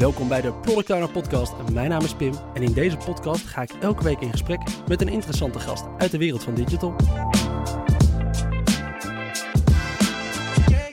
[0.00, 1.52] Welkom bij de Product Owner Podcast.
[1.72, 5.00] Mijn naam is Pim en in deze podcast ga ik elke week in gesprek met
[5.00, 6.94] een interessante gast uit de wereld van digital.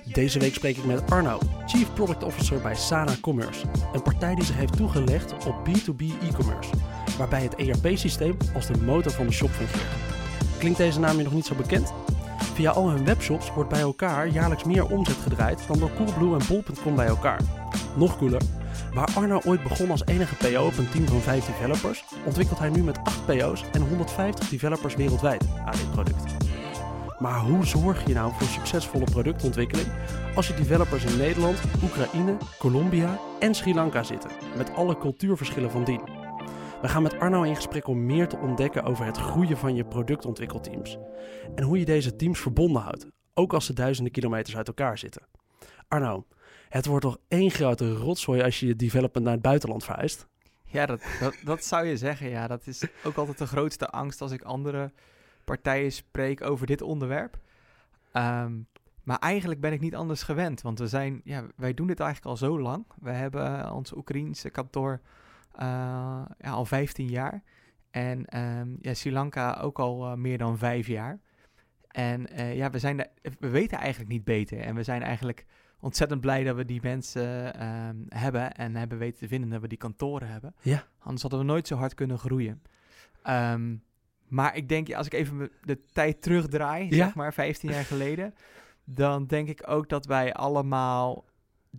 [0.06, 3.65] Deze week spreek ik met Arno, Chief Product Officer bij Sana Commerce.
[3.94, 6.69] Een partij die zich heeft toegelegd op B2B e-commerce,
[7.17, 9.96] waarbij het ERP-systeem als de motor van de shop fungeert.
[10.58, 11.94] Klinkt deze naam je nog niet zo bekend?
[12.53, 16.48] Via al hun webshops wordt bij elkaar jaarlijks meer omzet gedraaid dan door Coolblue en
[16.48, 17.41] Bol.com bij elkaar.
[17.95, 18.42] Nog cooler,
[18.94, 22.70] Waar Arno ooit begon als enige PO op een team van 5 developers, ontwikkelt hij
[22.70, 26.36] nu met 8 PO's en 150 developers wereldwijd aan dit product.
[27.20, 29.88] Maar hoe zorg je nou voor succesvolle productontwikkeling
[30.36, 35.84] als je developers in Nederland, Oekraïne, Colombia en Sri Lanka zitten, met alle cultuurverschillen van
[35.84, 36.02] dien?
[36.82, 39.85] We gaan met Arno in gesprek om meer te ontdekken over het groeien van je
[39.85, 40.98] productontwikkelteams
[41.55, 45.27] en hoe je deze teams verbonden houdt, ook als ze duizenden kilometers uit elkaar zitten.
[45.88, 46.26] Arno,
[46.77, 50.27] het wordt toch één grote rotzooi als je je development naar het buitenland verhuist?
[50.65, 51.02] Ja, dat,
[51.43, 52.29] dat, zou je zeggen.
[52.29, 54.91] Ja, dat is ook altijd de grootste angst als ik andere
[55.43, 57.40] partijen spreek over dit onderwerp.
[58.12, 58.54] Ehm,
[59.04, 62.29] maar eigenlijk ben ik niet anders gewend, want we zijn, ja, wij doen dit eigenlijk
[62.29, 62.85] al zo lang.
[62.99, 65.02] We hebben ons Oekraïense kantoor
[65.55, 65.61] uh,
[66.39, 67.43] ja, al 15 jaar.
[67.91, 71.19] En um, ja, Sri Lanka ook al uh, meer dan vijf jaar.
[71.87, 73.09] En ja, we, zijn de,
[73.39, 74.59] we weten eigenlijk niet beter.
[74.59, 75.45] En we zijn eigenlijk
[75.80, 79.67] ontzettend blij dat we die mensen um, hebben en hebben weten te vinden dat we
[79.67, 80.56] die kantoren hebben.
[80.61, 80.83] Ja.
[81.00, 82.61] Anders hadden we nooit zo hard kunnen groeien.
[83.30, 83.83] Um,
[84.28, 86.95] maar ik denk, als ik even de tijd terugdraai, ja?
[86.95, 88.33] zeg maar 15 jaar geleden,
[88.83, 91.25] dan denk ik ook dat wij allemaal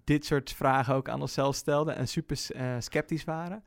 [0.04, 3.64] dit soort vragen ook aan onszelf stelden en super uh, sceptisch waren.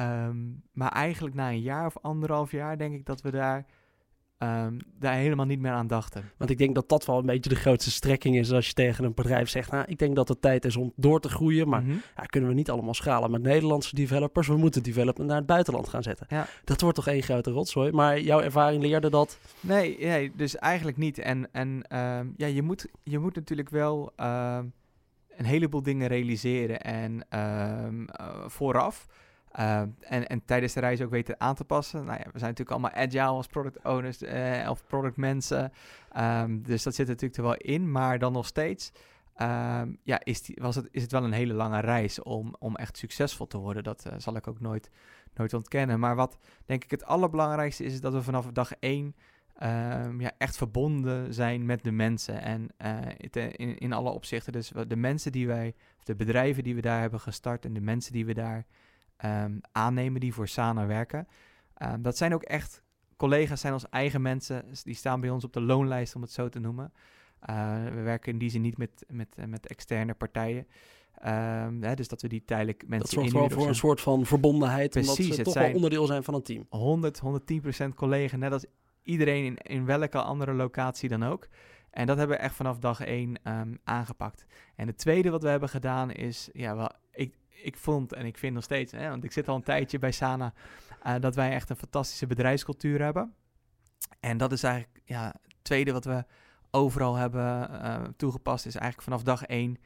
[0.00, 3.66] Um, maar eigenlijk na een jaar of anderhalf jaar denk ik dat we daar
[4.42, 6.30] um, daar helemaal niet meer aan dachten.
[6.36, 9.04] Want ik denk dat dat wel een beetje de grootste strekking is als je tegen
[9.04, 11.82] een bedrijf zegt, nou, ik denk dat het tijd is om door te groeien, maar
[11.82, 12.02] mm -hmm.
[12.16, 15.88] ja, kunnen we niet allemaal schalen met Nederlandse developers, we moeten development naar het buitenland
[15.88, 16.26] gaan zetten.
[16.28, 16.46] Ja.
[16.64, 19.38] Dat wordt toch één grote rotzooi, maar jouw ervaring leerde dat?
[19.60, 21.18] Nee, nee dus eigenlijk niet.
[21.18, 24.58] En, en um, ja, je moet, je moet natuurlijk wel uh,
[25.36, 28.04] een heleboel dingen realiseren en uh,
[28.46, 29.06] vooraf.
[29.58, 32.04] Uh, en, en tijdens de reis ook weten aan te passen.
[32.04, 35.72] Nou ja, we zijn natuurlijk allemaal agile als product owners uh, of product mensen.
[36.18, 37.90] Um, dus dat zit er natuurlijk er wel in.
[37.90, 38.92] Maar dan nog steeds
[39.42, 42.76] um, ja, is, die, was het, is het wel een hele lange reis om, om
[42.76, 43.84] echt succesvol te worden.
[43.84, 44.90] Dat uh, zal ik ook nooit,
[45.34, 46.00] nooit ontkennen.
[46.00, 49.14] Maar wat denk ik het allerbelangrijkste is, is dat we vanaf dag één
[50.18, 52.42] ja, echt verbonden zijn met de mensen.
[52.42, 52.68] En
[53.56, 54.52] in, in alle opzichten.
[54.52, 58.12] Dus de mensen die wij, de bedrijven die we daar hebben gestart en de mensen
[58.12, 58.66] die we daar
[59.24, 61.28] um, aannemen die voor Sana werken.
[61.82, 62.82] Um, dat zijn ook echt
[63.16, 64.64] collega's, zijn ons eigen mensen.
[64.82, 66.92] Die staan bij ons op de loonlijst, om het zo te noemen.
[67.50, 70.66] Uh, we werken in die zin niet met, met, met externe partijen.
[71.24, 74.26] Um, hè, dus dat we die tijdelijk mensen Dat zorgt wel voor een soort van
[74.26, 74.90] verbondenheid.
[74.90, 76.66] Precies, omdat ze toch wel onderdeel zijn van een team.
[76.68, 78.36] 100, 110 procent collega.
[78.36, 78.64] Net als
[79.02, 81.48] iedereen in, in welke andere locatie dan ook.
[81.90, 84.44] En dat hebben we echt vanaf dag één um, aangepakt.
[84.74, 86.90] En het tweede wat we hebben gedaan is, ja, wel,
[87.62, 90.12] ik, vond en ik vind nog steeds, hè, want ik zit al een tijdje bij
[90.12, 90.52] Sana,
[91.06, 93.34] uh, dat wij echt een fantastische bedrijfscultuur hebben.
[94.20, 96.24] En dat is eigenlijk ja, het tweede wat we
[96.70, 99.78] overal hebben uh, toegepast, is eigenlijk vanaf dag één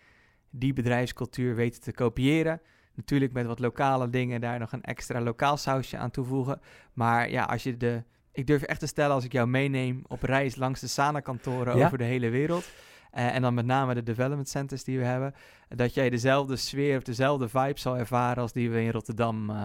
[0.50, 2.60] die bedrijfscultuur weten te kopiëren.
[2.94, 6.60] Natuurlijk met wat lokale dingen, daar nog een extra lokaal sausje aan toevoegen.
[6.92, 8.02] Maar ja, als je de.
[8.32, 11.84] Ik durf echt te stellen, als ik jou meeneem op reis langs de Sana-kantoren ja?
[11.84, 12.70] over de hele wereld
[13.16, 15.34] uh, en dan met name de development centers die we hebben,
[15.68, 19.56] dat jij dezelfde sfeer of dezelfde vibe zal ervaren als die we in Rotterdam uh,
[19.56, 19.62] uh,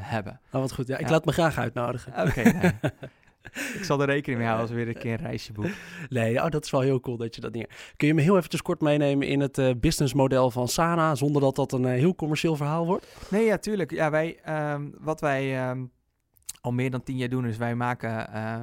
[0.00, 0.40] hebben.
[0.52, 0.86] Oh, wat goed.
[0.86, 1.10] Ja, ik ja.
[1.10, 2.12] laat me graag uitnodigen.
[2.12, 2.28] Oké.
[2.28, 2.72] Okay, nee.
[3.78, 5.74] ik zal er rekening mee houden als we weer een keer een reisje boeken.
[6.08, 7.92] Nee, oh, dat is wel heel cool dat je dat neer.
[7.96, 11.56] Kun je me heel eventjes kort meenemen in het uh, businessmodel van Sana, zonder dat
[11.56, 13.06] dat een uh, heel commercieel verhaal wordt?
[13.30, 13.90] Nee, ja, tuurlijk.
[13.90, 14.38] Ja, wij,
[14.72, 15.90] um, wat wij um,
[16.60, 18.62] al meer dan tien jaar doen, is wij maken uh,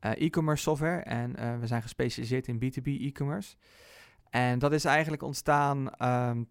[0.00, 1.02] e-commerce software.
[1.02, 3.56] En uh, we zijn gespecialiseerd in B2B e-commerce.
[4.30, 6.48] En dat is eigenlijk ontstaan, um,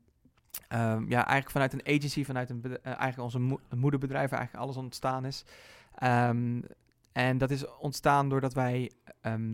[0.73, 4.77] um, ja, eigenlijk vanuit een agency, vanuit een, uh, eigenlijk onze mo moederbedrijf, eigenlijk alles
[4.77, 5.45] ontstaan is.
[6.03, 6.63] Um,
[7.11, 8.91] en dat is ontstaan doordat wij,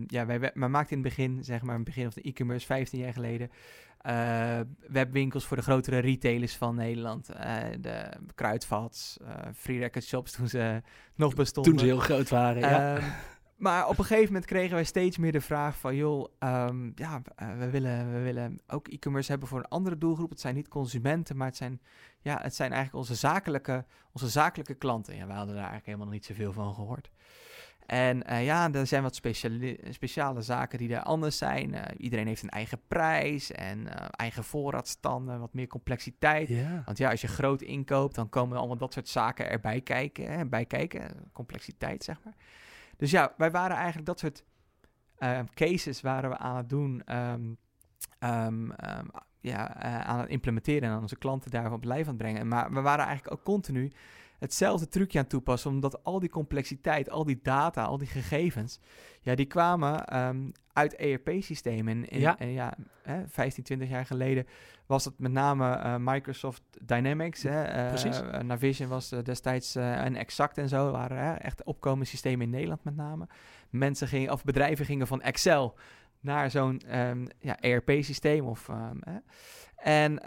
[0.06, 2.66] ja, wij, wij maakten in het begin, zeg maar, in het begin van de e-commerce,
[2.66, 3.50] 15 jaar geleden,
[4.06, 7.30] uh, webwinkels voor de grotere retailers van Nederland.
[7.30, 9.16] Uh, de Kruidvats,
[9.54, 10.82] Free Record Shops toen ze
[11.14, 11.72] nog bestonden.
[11.72, 12.98] Toen ze heel groot waren, ja.
[13.64, 17.22] Maar op een gegeven moment kregen wij steeds meer de vraag van, joh, um, ja,
[17.42, 20.30] uh, we, willen, we willen ook e-commerce hebben voor een andere doelgroep.
[20.30, 21.80] Het zijn niet consumenten, maar het zijn,
[22.20, 25.16] ja, het zijn eigenlijk onze zakelijke, onze zakelijke klanten.
[25.16, 27.10] Ja, we hadden daar eigenlijk helemaal nog niet zoveel van gehoord.
[27.86, 31.74] En eh, ja, er zijn wat speciale, speciale zaken die er anders zijn.
[31.74, 36.50] Eh, iedereen heeft een eigen prijs en eh, eigen voorraadstanden, wat meer complexiteit.
[36.84, 40.32] Want ja, als je groot inkoopt, dan komen allemaal dat soort zaken erbij kijken.
[40.32, 42.34] Hè, bij kijken, complexiteit zeg maar.
[42.96, 44.44] Dus ja, wij waren eigenlijk dat soort
[45.18, 47.54] ehm, cases waren we aan het doen, ehm,
[48.18, 48.70] ehm,
[49.40, 52.48] ja, eh, aan het implementeren en aan onze klanten daarvan op lijf aan het brengen.
[52.48, 53.92] Maar we waren eigenlijk ook continu
[54.38, 58.80] hetzelfde trucje aan toepassen, omdat al die complexiteit, al die data, al die gegevens,
[59.20, 62.08] ja, die kwamen ehm, uit ERP-systemen.
[62.08, 62.38] En, Ja.
[62.38, 64.46] en ja, hè, 15, 20 jaar geleden
[64.86, 67.42] was het met name eh, Microsoft Dynamics.
[67.42, 68.20] Hè, eh, Precies.
[68.20, 72.50] eh, Navision was destijds eh, en Exact en zo waren hè, echt opkomende systemen in
[72.50, 73.26] Nederland met name.
[73.70, 75.78] Mensen gingen, of bedrijven gingen van Excel
[76.20, 79.16] naar zo'n ehm, ja, ERP-systeem of ehm, hè.
[79.76, 80.20] En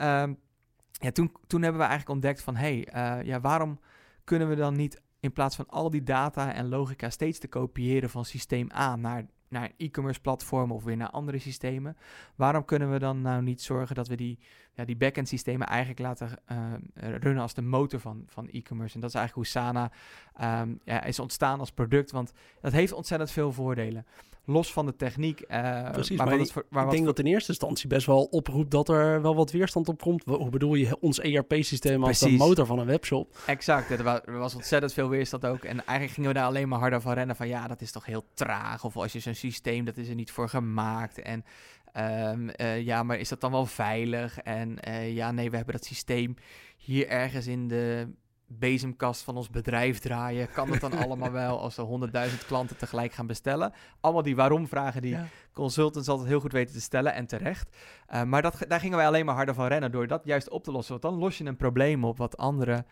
[0.91, 3.79] ja, toen, toen hebben we eigenlijk ontdekt van, hé, hey, ja, waarom
[4.27, 8.09] kunnen we dan niet in plaats van al die data en logica steeds te kopiëren
[8.09, 11.97] van systeem A naar, naar e-commerce platform of weer naar andere systemen,
[12.35, 14.39] waarom kunnen we dan nou niet zorgen dat we die,
[14.73, 18.95] ja, die backend systemen eigenlijk laten eh, runnen als de motor van, van e-commerce?
[18.95, 19.91] En dat is eigenlijk hoe Sana
[20.33, 24.05] ehm, ja, is ontstaan als product, want dat heeft ontzettend veel voordelen.
[24.49, 25.41] Los van de techniek.
[25.41, 28.89] eh, Precies, maar het waar ik denk dat in eerste instantie best wel oproept dat
[28.89, 30.23] er wel wat weerstand op komt.
[30.25, 33.37] Hoe bedoel je ons ERP-systeem als de motor van een webshop?
[33.45, 35.63] Exact, er was, er was ontzettend veel weerstand ook.
[35.63, 38.05] En eigenlijk gingen we daar alleen maar harder van rennen van ja, dat is toch
[38.05, 38.83] heel traag.
[38.83, 41.21] Of als je zo'n systeem, dat is er niet voor gemaakt.
[41.21, 41.43] En
[41.91, 44.37] ehm, eh, ja, maar is dat dan wel veilig?
[44.39, 46.35] En eh, ja, nee, we hebben dat systeem
[46.77, 48.07] hier ergens in de
[48.47, 50.51] bezemkast van ons bedrijf draaien.
[50.51, 53.73] Kan het dan allemaal wel als er honderdduizend klanten tegelijk gaan bestellen?
[53.99, 55.25] Allemaal die waarom-vragen die Ja.
[55.53, 57.75] consultants altijd heel goed weten te stellen en terecht.
[58.07, 60.63] Eh, maar dat, daar gingen wij alleen maar harder van rennen door dat juist op
[60.63, 60.91] te lossen.
[60.99, 62.85] Want dan los je een probleem op wat anderen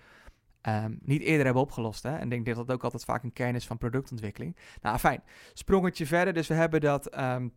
[0.62, 2.04] ehm, niet eerder hebben opgelost.
[2.04, 2.16] Hè?
[2.18, 4.56] En ik denk dat dat ook altijd vaak een kern is van productontwikkeling.
[4.82, 5.24] Nou, fijn.
[5.54, 6.34] Sprongetje verder.
[6.34, 7.48] Dus we hebben dat ehm,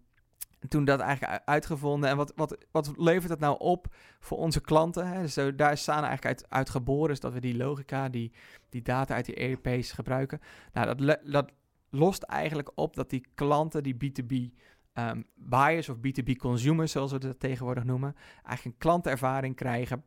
[0.68, 2.10] toen dat eigenlijk uitgevonden.
[2.10, 5.08] En wat, wat, wat levert het nou op voor onze klanten?
[5.08, 5.22] Hè?
[5.22, 7.08] Dus zo, daar is Sana eigenlijk uit, uit geboren.
[7.08, 8.32] Dus dat we die logica, die,
[8.68, 10.40] die data uit die ERP's gebruiken.
[10.72, 11.52] Nou, dat, dat
[11.90, 14.58] lost eigenlijk op dat die klanten, die B2B
[14.92, 20.04] ehm, buyers of B2B consumers, zoals we dat tegenwoordig noemen, eigenlijk een klantervaring krijgen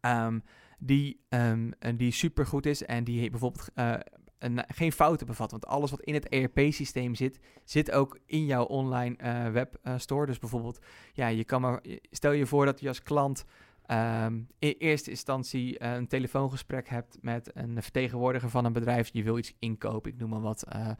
[0.00, 0.38] ehm,
[0.78, 3.94] die, en die supergoed is en die bijvoorbeeld eh,
[4.42, 5.50] een, geen fouten bevat.
[5.50, 10.26] Want alles wat in het ERP-systeem zit, zit ook in jouw online eh, webstore.
[10.26, 10.78] dus bijvoorbeeld,
[11.12, 13.44] ja, je kan maar, stel je voor dat je als klant
[13.92, 19.10] ehm, in eerste instantie eh, een telefoongesprek hebt met een vertegenwoordiger van een bedrijf.
[19.12, 20.90] Je wil iets inkopen, ik noem maar wat, eh,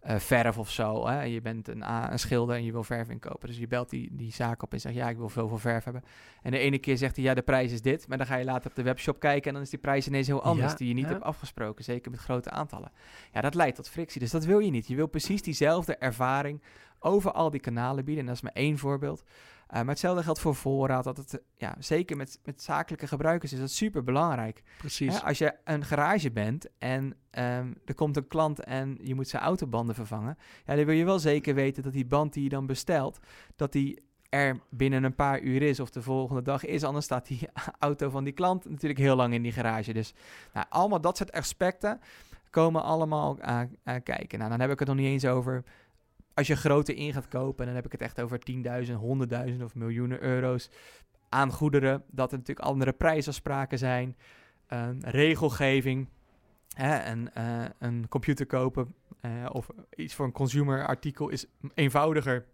[0.00, 1.06] eh, verf of zo.
[1.06, 1.22] Hè?
[1.22, 3.48] Je bent een, een schilder en je wil verf inkopen.
[3.48, 5.84] Dus je belt die, die zaak op en zegt, ja, ik wil veel voor verf
[5.84, 6.02] hebben.
[6.42, 8.08] En de ene keer zegt hij, ja, de prijs is dit.
[8.08, 10.26] Maar dan ga je later op de webshop kijken en dan is die prijs ineens
[10.26, 11.10] heel anders, Ja, die je niet ja.
[11.10, 11.84] hebt afgesproken.
[11.84, 12.92] Zeker met grote aantallen.
[13.32, 14.20] Ja, dat leidt tot frictie.
[14.20, 14.86] Dus dat wil je niet.
[14.86, 16.62] Je wil precies diezelfde ervaring
[16.98, 18.22] over al die kanalen bieden.
[18.22, 19.24] En dat is maar één voorbeeld.
[19.68, 21.04] Uh, maar hetzelfde geldt voor voorraad.
[21.04, 24.62] Dat het, uh, ja, zeker met, met zakelijke gebruikers is dat super belangrijk.
[24.78, 25.22] Precies.
[25.22, 29.42] als je een garage bent en um, er komt een klant en je moet zijn
[29.42, 30.38] autobanden vervangen.
[30.66, 33.18] Ja, dan wil je wel zeker weten dat die band die je dan bestelt,
[33.56, 36.84] dat die er binnen een paar uur is of de volgende dag is.
[36.84, 37.48] Anders staat die
[37.78, 39.92] auto van die klant natuurlijk heel lang in die garage.
[39.92, 40.14] Dus
[40.52, 42.00] nou, allemaal dat soort aspecten
[42.50, 44.38] komen allemaal aan, aan kijken.
[44.38, 45.64] Nou, dan heb ik het nog niet eens over
[46.38, 48.38] als je groter in gaat kopen, dan heb ik het echt over
[48.86, 48.92] 10.000,
[49.52, 50.70] 100.000 of miljoenen euro's
[51.28, 52.02] aan goederen.
[52.10, 54.16] Dat er natuurlijk andere prijsafspraken zijn,
[54.72, 56.08] uh, regelgeving,
[56.72, 62.46] hè, een, uh, een computer kopen uh, of iets voor een consumer artikel is eenvoudiger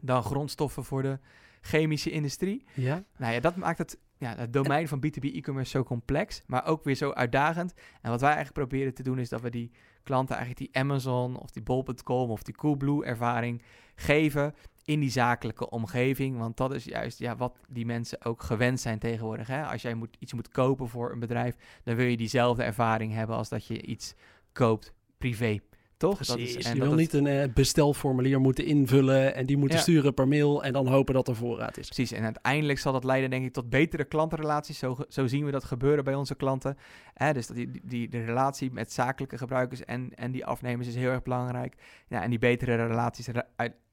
[0.00, 1.18] dan grondstoffen voor de
[1.60, 2.64] chemische industrie.
[2.74, 3.04] Ja.
[3.16, 6.84] Nou ja, dat maakt het, ja, het domein van B2B e-commerce zo complex, maar ook
[6.84, 7.74] weer zo uitdagend.
[8.00, 9.70] En wat wij eigenlijk proberen te doen is dat we die
[10.04, 13.62] klanten eigenlijk die Amazon of die Bol.com of die Coolblue ervaring
[13.94, 16.38] geven in die zakelijke omgeving.
[16.38, 19.46] Want dat is juist ja, wat die mensen ook gewend zijn tegenwoordig.
[19.46, 19.64] Hè?
[19.64, 23.36] Als jij moet, iets moet kopen voor een bedrijf, dan wil je diezelfde ervaring hebben
[23.36, 24.14] als dat je iets
[24.52, 25.60] koopt privé.
[26.04, 26.16] Toch?
[26.16, 26.52] Precies.
[26.54, 29.82] Dat is, je wil niet een uh, bestelformulier moeten invullen en die moeten ja.
[29.82, 31.86] sturen per mail en dan hopen dat er voorraad is.
[31.86, 34.78] Precies, en uiteindelijk zal dat leiden denk ik tot betere klantenrelaties.
[34.78, 36.76] Zo, zo zien we dat gebeuren bij onze klanten.
[37.14, 40.94] Eh, dus dat die, die, de relatie met zakelijke gebruikers en, en die afnemers is
[40.94, 41.74] heel erg belangrijk.
[42.08, 43.26] Ja, en die betere relaties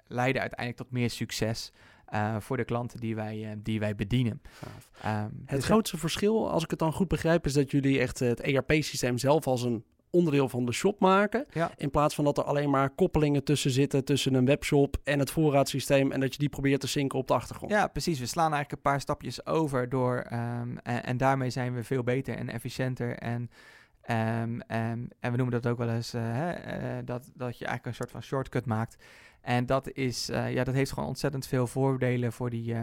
[0.08, 1.72] leiden uiteindelijk tot meer succes.
[2.14, 4.42] Uh, voor de klanten die wij, uh, die wij bedienen.
[5.06, 6.02] Um, het dus grootste ja.
[6.02, 9.64] verschil, als ik het dan goed begrijp, is dat jullie echt het ERP-systeem zelf als
[9.64, 11.46] een onderdeel van de shop maken.
[11.54, 11.72] Ja.
[11.78, 15.32] In plaats van dat er alleen maar koppelingen tussen zitten tussen een webshop en het
[15.32, 17.72] voorraadsysteem en dat je die probeert te zinken op de achtergrond.
[17.72, 18.20] Ja, precies.
[18.20, 22.04] We slaan eigenlijk een paar stapjes over door um, en, en, daarmee zijn we veel
[22.04, 23.50] beter en efficiënter en
[24.02, 27.66] Ehm, ehm, en we noemen dat ook wel eens eh, hè, eh, dat, dat je
[27.66, 29.04] eigenlijk een soort van shortcut maakt.
[29.42, 32.76] En dat, is, eh, ja, dat heeft gewoon ontzettend veel voordelen voor die,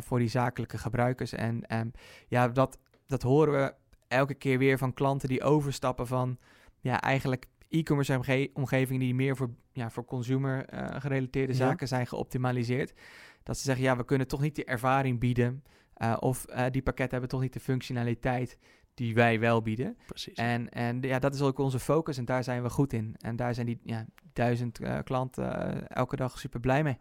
[0.00, 1.32] voor die zakelijke gebruikers.
[1.32, 1.88] En ehm,
[2.28, 3.74] ja, dat, dat horen we
[4.10, 6.38] elke keer weer van klanten die overstappen van
[6.80, 11.58] ja, eigenlijk e-commerce omge- omgevingen die meer voor, ja, voor consumer eh, gerelateerde Ja.
[11.58, 12.92] zaken zijn geoptimaliseerd.
[13.42, 15.62] Dat ze zeggen, ja, we kunnen toch niet die ervaring bieden.
[15.94, 18.58] eh, of eh, die pakketten hebben toch niet de functionaliteit
[18.94, 19.96] die wij wel bieden.
[20.06, 20.34] Precies.
[20.34, 23.14] En, en ja, dat is ook onze focus en daar zijn we goed in.
[23.18, 26.98] En daar zijn die ja, duizend klanten elke dag super blij mee.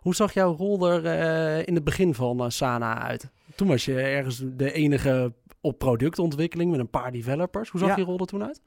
[0.00, 3.30] Hoe zag jouw rol er in het begin van Sana uit?
[3.56, 7.68] Toen was je ergens de enige op productontwikkeling met een paar developers.
[7.70, 7.96] Hoe zag Ja.
[7.96, 8.60] je rol er toen uit?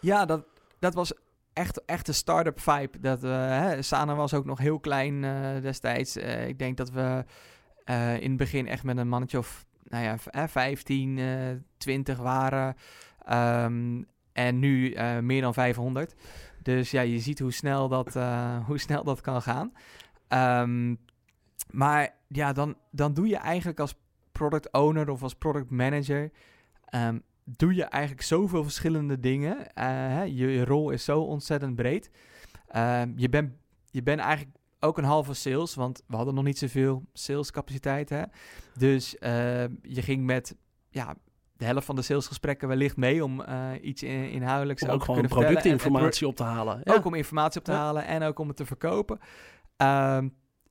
[0.00, 0.44] Ja, dat,
[0.78, 1.12] dat was
[1.52, 3.00] echt, echt een start-up vibe.
[3.00, 3.30] Dat, eh,
[3.60, 6.16] hè, Sana was ook nog heel klein eh, destijds.
[6.16, 7.24] Eh, ik denk dat we
[8.20, 11.26] in het begin echt met een mannetje of nou ja, v- eh, 15, eh
[11.78, 12.74] 20 waren.
[13.26, 14.02] Ehm,
[14.32, 16.14] en nu meer dan 500.
[16.62, 18.14] Dus ja, je ziet hoe snel dat,
[18.66, 19.72] hoe snel dat kan gaan.
[20.28, 20.94] Ehm,
[21.70, 23.94] maar ja, dan, dan doe je eigenlijk als
[24.38, 26.30] product owner of als product manager...
[26.84, 29.72] ehm, doe je eigenlijk zoveel verschillende dingen.
[29.74, 32.10] Eh, hè, je, je rol is zo ontzettend breed.
[32.68, 33.52] Ehm, je bent
[33.90, 38.08] je bent eigenlijk ook een halve sales, want we hadden nog niet zoveel salescapaciteit.
[38.08, 38.22] Hè?
[38.78, 39.32] Dus eh,
[39.82, 40.56] je ging met
[40.90, 41.14] ja,
[41.56, 45.00] de helft van de salesgesprekken wellicht mee om eh, iets in, inhoudelijks Om ook ook
[45.00, 46.80] te kunnen en- en productinformatie op te halen.
[46.84, 46.94] Ja.
[46.94, 47.78] ook om informatie op te Ja.
[47.78, 49.18] halen en ook om het te verkopen.
[49.76, 50.28] Ehm,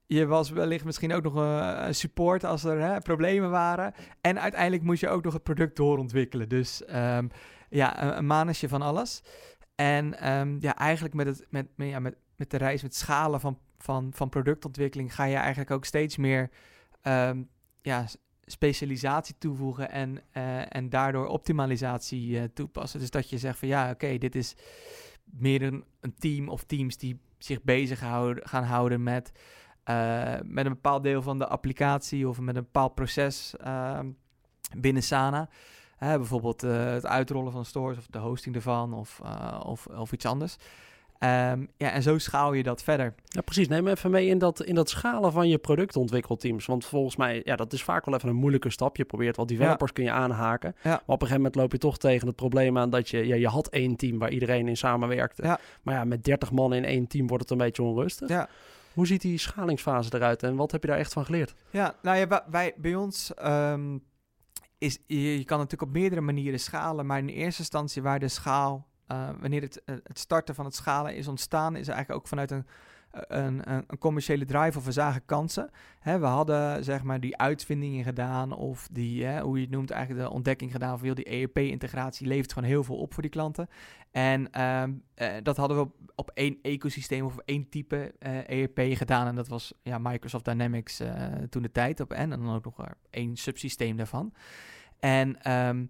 [0.08, 3.94] je was wellicht misschien ook nog een support als er hè, problemen waren.
[4.22, 6.50] En uiteindelijk moest je ook nog het product doorontwikkelen.
[6.50, 7.28] Dus ehm,
[7.70, 9.22] ja, een, een van alles.
[9.76, 13.40] En ehm, ja, eigenlijk met, het, met, met, ja, met, met de reis, met schalen
[13.40, 15.16] van, van, van productontwikkeling...
[15.16, 16.50] ga je eigenlijk ook steeds meer
[17.02, 17.44] ehm,
[17.82, 18.06] ja,
[18.46, 19.92] specialisatie toevoegen...
[19.92, 23.00] en, eh, en daardoor optimalisatie eh, toepassen.
[23.00, 24.56] Dus dat je zegt van ja, oké, dit is
[25.24, 29.32] meer een, een team of teams die zich bezig houden, gaan houden met,
[29.88, 34.08] eh, met een bepaald deel van de applicatie of met een bepaald proces ehm,
[34.78, 35.50] binnen Sana.
[36.00, 40.26] Bijvoorbeeld eh, het uitrollen van stores of de hosting ervan of, eh, of, of iets
[40.26, 40.58] anders.
[41.20, 43.14] Ehm, ja, en zo schaal je dat verder.
[43.26, 43.68] Ja, precies.
[43.68, 46.66] Neem even mee in dat, in dat schalen van je productontwikkelteams.
[46.66, 48.98] Want volgens mij, ja, dat is vaak wel even een moeilijke stap.
[48.98, 50.76] Je probeert wel developers kun je aanhaken.
[50.84, 50.90] Ja.
[50.90, 53.36] Maar op een gegeven moment loop je toch tegen het probleem aan dat je, ja,
[53.36, 55.44] je had één team waar iedereen in samenwerkte.
[55.44, 55.60] Ja.
[55.82, 58.30] Maar ja, met 30 man in één team wordt het een beetje onrustig.
[58.30, 58.50] Ja.
[58.98, 61.54] Hoe ziet die schalingsfase eruit en wat heb je daar echt van geleerd?
[61.70, 63.98] Ja, nou ja, wij, bij ons ehm,
[64.78, 68.28] is, je, je kan natuurlijk op meerdere manieren schalen, maar in eerste instantie waar de
[68.28, 72.28] schaal, eh, wanneer het, eh, het starten van het schalen is ontstaan, is eigenlijk ook
[72.28, 72.66] vanuit een,
[73.28, 75.70] een, een, een commerciële drive of we zagen kansen.
[76.00, 80.28] Hè, we hadden zeg maar die uitvindingen gedaan of die, hoe je het noemt, eigenlijk
[80.28, 83.68] de ontdekking gedaan van die ERP-integratie levert gewoon heel veel op voor die klanten.
[84.12, 89.28] En ehm, eh, dat hadden we op, één ecosysteem of één type eh, ERP gedaan.
[89.28, 92.14] En dat was ja, Microsoft Dynamics eh, toen de tijd op.
[92.14, 94.34] En dan ook nog één subsysteem daarvan.
[95.00, 95.86] En, ehm,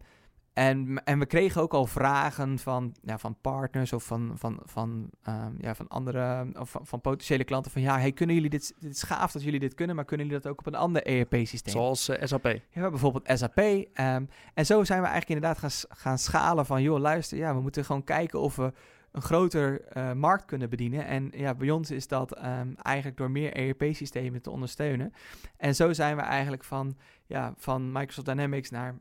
[0.58, 5.10] en, en we kregen ook al vragen van, ja, van partners of van, van, van,
[5.24, 8.76] ehm, ja, van andere of van, van potentiële klanten van ja, hey, kunnen jullie dit,
[8.80, 11.06] dit is gaaf dat jullie dit kunnen, maar kunnen jullie dat ook op een ander
[11.06, 11.74] ERP-systeem?
[11.74, 12.60] Zoals eh, SAP.
[12.70, 13.58] Ja, bijvoorbeeld SAP.
[13.58, 16.82] ehm, en zo zijn we eigenlijk inderdaad gaan, gaan schalen van...
[16.82, 18.74] joh, luister, ja, we moeten gewoon kijken of we
[19.12, 21.06] een groter eh, markt kunnen bedienen.
[21.06, 25.14] En ja, bij ons is dat ehm, eigenlijk door meer ERP-systemen te ondersteunen.
[25.58, 28.96] En zo zijn we eigenlijk van, ja, van Microsoft Dynamics naar...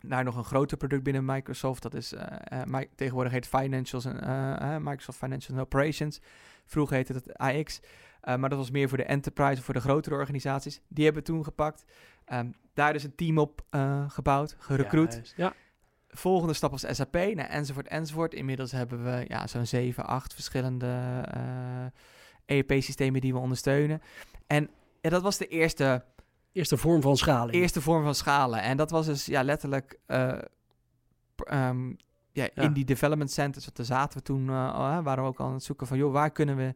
[0.00, 1.82] naar nog een groter product binnen Microsoft.
[1.82, 6.20] Dat is eh, eh, tegenwoordig heet Financials en eh, Microsoft Financial Operations.
[6.64, 7.80] Vroeger heette het AX.
[8.22, 10.80] Maar dat was meer voor de enterprise of voor de grotere organisaties.
[10.88, 11.84] Die hebben toen gepakt.
[12.24, 13.64] Ehm, daar is een team op
[14.08, 15.32] gebouwd, gerecruit.
[15.36, 15.52] Ja,
[16.08, 18.34] Volgende stap was SAP, nou, enzovoort, enzovoort.
[18.34, 21.12] Inmiddels hebben we ja, zo'n 7, 8 verschillende
[22.46, 24.02] ERP-systemen die we ondersteunen.
[24.46, 26.04] En ja, dat was de eerste,
[26.58, 27.52] eerste vorm van schaling.
[27.54, 28.62] eerste vorm van schalen.
[28.62, 30.38] En dat was dus ja, letterlijk eh,
[31.36, 31.88] ehm,
[32.32, 32.62] ja, Ja.
[32.62, 33.64] in die development centers.
[33.64, 35.98] Want daar zaten we toen, al, hè, waren we ook al aan het zoeken van...
[35.98, 36.74] joh, waar kunnen we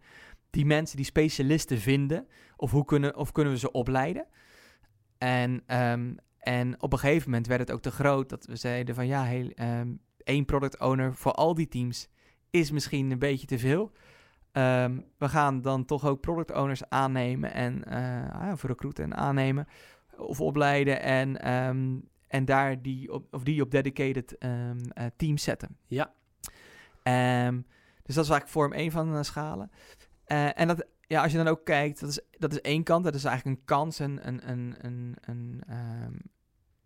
[0.50, 2.26] die mensen, die specialisten vinden?
[2.56, 4.26] Of, hoe kunnen, of kunnen we ze opleiden?
[5.18, 8.94] En, ehm, en op een gegeven moment werd het ook te groot dat we zeiden
[8.94, 9.06] van...
[9.06, 9.92] ja, heel, ehm,
[10.24, 12.08] één product owner voor al die teams
[12.50, 13.92] is misschien een beetje te veel...
[14.52, 17.82] Ehm, we gaan dan toch ook product owners aannemen en
[18.58, 19.66] voor recruiten en aannemen
[20.16, 25.42] of opleiden en, ehm, en daar die op, of die op dedicated ehm eh, teams
[25.42, 25.76] zetten.
[25.86, 26.12] Ja.
[28.02, 29.70] Dus dat is eigenlijk vorm 1 van de schalen.
[30.24, 33.04] Eh, en dat, ja, als je dan ook kijkt, dat is, dat is één kant,
[33.04, 35.62] dat is eigenlijk een kans, een, een, een, een, een,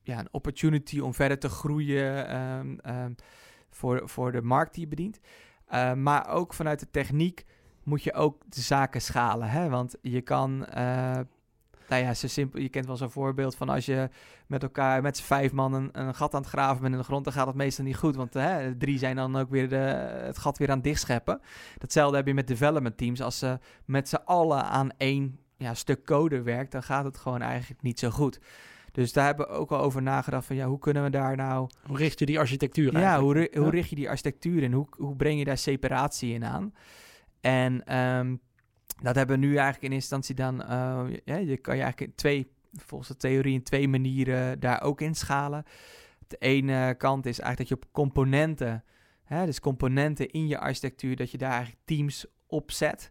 [0.02, 2.80] ja, een opportunity om verder te groeien
[3.70, 5.20] voor, voor de markt die je bedient.
[5.72, 7.44] Uh, maar ook vanuit de techniek
[7.82, 9.48] moet je ook de zaken schalen.
[9.48, 9.68] Hè?
[9.68, 11.18] Want je kan, uh,
[11.88, 14.08] nou ja, zo simpel, je kent wel zo'n voorbeeld van als je
[14.46, 17.04] met elkaar, met z'n vijf man een, een, gat aan het graven bent in de
[17.04, 18.16] grond, dan gaat het meestal niet goed.
[18.16, 19.76] Want hè, drie zijn dan ook weer de,
[20.24, 21.40] het gat weer aan het dichtscheppen.
[21.78, 23.22] Datzelfde heb je met development teams.
[23.22, 27.42] Als ze met z'n allen aan één ja, stuk code werkt, dan gaat het gewoon
[27.42, 28.40] eigenlijk niet zo goed.
[28.96, 31.70] Dus daar hebben we ook al over nagedacht van ja, hoe kunnen we daar nou...
[31.86, 34.72] Hoe richt je die architectuur Ja, hoe, hoe richt je die architectuur in?
[34.72, 36.74] Hoe, hoe breng je daar separatie in aan?
[37.40, 38.40] En um,
[39.02, 40.62] dat hebben we nu eigenlijk in instantie dan...
[40.62, 44.82] Uh, ja, je kan je eigenlijk in twee, volgens de theorie, in twee manieren daar
[44.82, 45.64] ook in schalen.
[46.26, 48.84] De ene kant is eigenlijk dat je op componenten...
[49.24, 53.10] Hè, dus componenten in je architectuur, dat je daar eigenlijk teams op zet...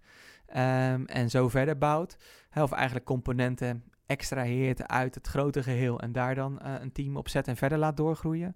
[0.49, 2.17] Um, en zo verder bouwt.
[2.49, 7.17] Hè, of eigenlijk componenten extraheert uit het grote geheel en daar dan uh, een team
[7.17, 8.55] op zet en verder laat doorgroeien.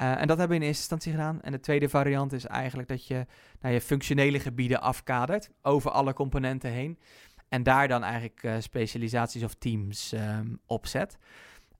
[0.00, 1.42] Uh, en dat hebben we in eerste instantie gedaan.
[1.42, 3.26] En de tweede variant is eigenlijk dat je
[3.60, 6.98] nou, je functionele gebieden afkadert over alle componenten heen.
[7.48, 11.18] En daar dan eigenlijk uh, specialisaties of teams um, op zet.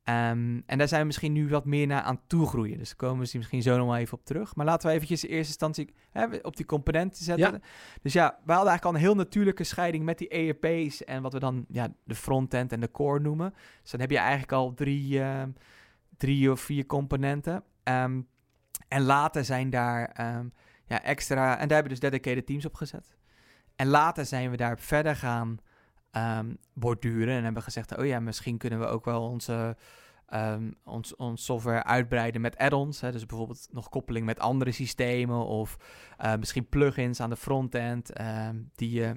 [0.09, 2.79] Um, en daar zijn we misschien nu wat meer naar aan toegroeien.
[2.79, 4.55] Dus daar komen we misschien zo nog wel even op terug.
[4.55, 7.53] Maar laten we eventjes in eerste instantie hè, op die componenten zetten.
[7.53, 7.61] Ja.
[8.03, 11.33] Dus ja, we hadden eigenlijk al een heel natuurlijke scheiding met die ERP's en wat
[11.33, 13.55] we dan ja, de frontend en de core noemen.
[13.83, 15.43] Dus dan heb je eigenlijk al drie, uh,
[16.17, 17.63] drie of vier componenten.
[17.85, 18.27] Um,
[18.89, 20.53] en later zijn daar um,
[20.87, 23.17] ja, extra, en daar hebben we dus dedicated teams op gezet.
[23.77, 25.59] En later zijn we daar verder gaan
[26.17, 27.37] um, borduren.
[27.37, 29.77] En hebben gezegd, oh ja, misschien kunnen we ook wel onze,
[30.35, 33.01] um, ons, ons software uitbreiden met add-ons.
[33.01, 35.77] Dus bijvoorbeeld nog koppeling met andere systemen of
[36.25, 39.17] uh, misschien plugins aan de frontend um, die je...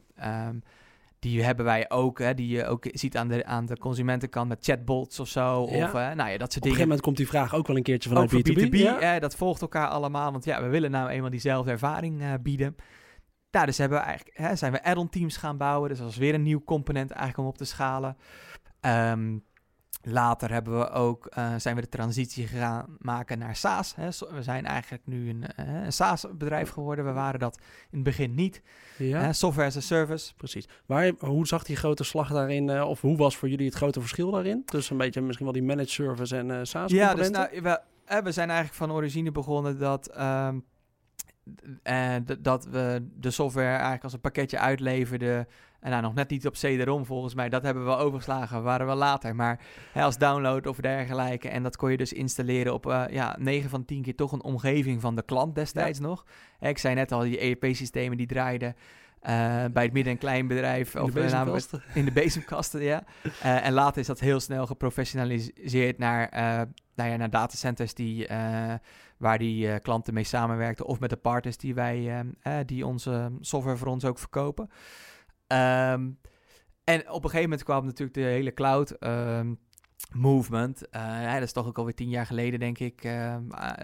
[1.20, 4.64] die hebben wij ook, hè, die je ook ziet aan de, aan de consumentenkant met
[4.66, 5.62] chatbots of zo.
[5.62, 6.48] Of, uh, nou ja, dat soort dingen.
[6.48, 8.68] Op een gegeven moment komt die vraag ook wel een keertje vanuit ook B2B.
[8.68, 9.00] B2B, ja?
[9.00, 12.76] eh, dat volgt elkaar allemaal, want ja, we willen nou eenmaal diezelfde ervaring uh, bieden.
[13.52, 15.90] Nou, dus hebben we eigenlijk, hè, zijn we add-on teams gaan bouwen.
[15.90, 18.18] Dus dat was weer een nieuw component eigenlijk om op te schalen.
[18.82, 19.44] Um,
[20.02, 23.96] later hebben we ook, uh, zijn we de transitie gaan maken naar SaaS.
[23.96, 24.10] Hè.
[24.32, 27.06] We zijn eigenlijk nu een, uh, een SaaS-bedrijf geworden.
[27.06, 27.58] We waren dat
[27.90, 28.62] in het begin niet.
[28.98, 29.28] Ja.
[29.28, 30.36] Uh, software as a service.
[30.36, 30.68] Precies.
[30.86, 34.00] Waar, hoe zag die grote slag daarin, eh, of hoe was voor jullie het grote
[34.00, 34.66] verschil daarin?
[34.66, 37.82] Tussen een beetje misschien wel die managed service en SaaS Ja, dus nou, we,
[38.24, 40.20] we zijn eigenlijk van origine begonnen dat...
[40.20, 40.66] Um,
[41.84, 45.48] uh, dat we de software eigenlijk als een pakketje uitleverden.
[45.80, 47.50] En nou, nog net niet op CD-ROM volgens mij.
[47.50, 48.64] Dat hebben we wel overgeslagen.
[48.64, 49.36] waren we later.
[49.36, 49.60] Maar
[49.92, 51.50] hè, als download of dergelijke.
[51.50, 54.44] En dat kon je dus installeren op uh, ja, 9 van 10 keer toch een
[54.44, 56.06] omgeving van de klant destijds ja.
[56.06, 56.26] nog.
[56.60, 58.76] Ik zei net al, die ERP-systemen die draaiden.
[59.22, 60.96] Uh, bij het midden- en kleinbedrijf.
[60.96, 61.84] In of de bezemkasten.
[61.94, 63.04] in de bezemkasten, ja.
[63.42, 66.30] En later is dat heel snel geprofessionaliseerd naar,
[66.96, 68.28] nou ja, naar datacenters die
[69.18, 73.32] waar die uh, klanten mee samenwerkten of met de partners die wij uh, die onze
[73.40, 74.70] software voor ons ook verkopen.
[75.48, 76.20] Um,
[76.84, 79.60] en op een gegeven moment kwam natuurlijk de hele cloud um,
[80.14, 80.82] movement.
[80.82, 83.06] Uh, ja, dat is toch ook alweer tien jaar geleden, denk ik,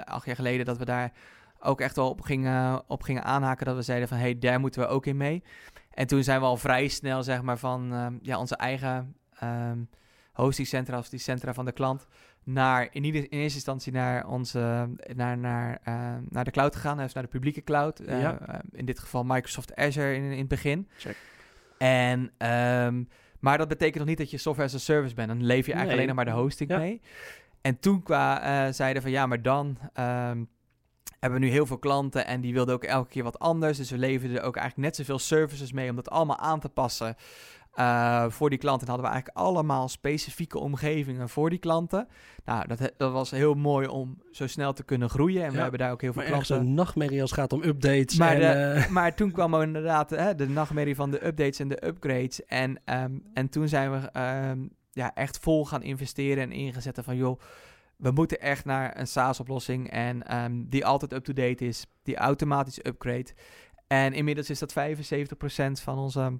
[0.03, 1.11] acht jaar geleden, dat we daar
[1.59, 3.65] ook echt wel op gingen, op gingen aanhaken.
[3.65, 5.43] Dat we zeiden van, hey, daar moeten we ook in mee.
[5.89, 9.89] En toen zijn we al vrij snel, zeg maar, van ja, onze eigen um,
[10.31, 12.07] hostingcentra, of die centra van de klant,
[12.43, 16.97] naar in, ieder, in eerste instantie naar onze naar, naar, uh, naar de cloud gegaan,
[16.97, 18.01] dus naar de publieke cloud.
[18.01, 18.37] Uh, ja.
[18.49, 20.87] uh, in dit geval Microsoft Azure in, in het begin.
[20.97, 21.17] Check.
[21.77, 23.07] En um,
[23.39, 25.27] maar dat betekent nog niet dat je software as a service bent.
[25.27, 25.93] Dan leef je eigenlijk nee.
[25.93, 26.77] alleen nog maar de hosting ja.
[26.77, 27.01] mee.
[27.61, 30.49] En toen qua zeiden van ja, maar dan um,
[31.23, 33.77] hebben we nu heel veel klanten en die wilden ook elke keer wat anders.
[33.77, 37.15] Dus we leverden ook eigenlijk net zoveel services mee om dat allemaal aan te passen.
[37.75, 42.07] Uh, voor die klanten hadden we eigenlijk allemaal specifieke omgevingen voor die klanten.
[42.45, 45.43] Nou, dat, dat was heel mooi om zo snel te kunnen groeien.
[45.43, 46.59] En ja, we hebben daar ook heel veel klanten.
[46.59, 48.17] een nachtmerrie als het gaat om updates.
[48.17, 48.87] Maar, en, de, uh...
[48.87, 52.45] maar toen kwam er inderdaad hè, de nachtmerrie van de updates en de upgrades.
[52.45, 57.15] En, um, en toen zijn we um, ja, echt vol gaan investeren en ingezetten van
[57.15, 57.39] joh.
[57.95, 63.27] We moeten echt naar een SaaS-oplossing en um, die altijd up-to-date is, die automatisch upgrade.
[63.87, 64.75] En inmiddels is dat 75%
[65.71, 66.39] van onze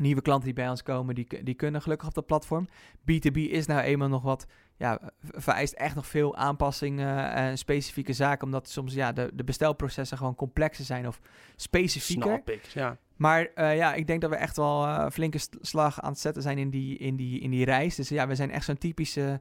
[0.00, 2.68] nieuwe klanten die bij ons komen, die, die kunnen gelukkig op dat platform.
[3.00, 8.44] B2B is nou eenmaal nog wat, ja, vereist echt nog veel aanpassingen en specifieke zaken,
[8.44, 11.20] omdat soms ja, de, de bestelprocessen gewoon complexer zijn of
[11.56, 12.30] specifieker.
[12.30, 12.98] Snap ik, ja.
[13.16, 16.42] Maar uh, ja, ik denk dat we echt wel uh, flinke slag aan het zetten
[16.42, 17.94] zijn in die, in die, in die reis.
[17.94, 19.40] Dus ja, we zijn echt zo'n typische...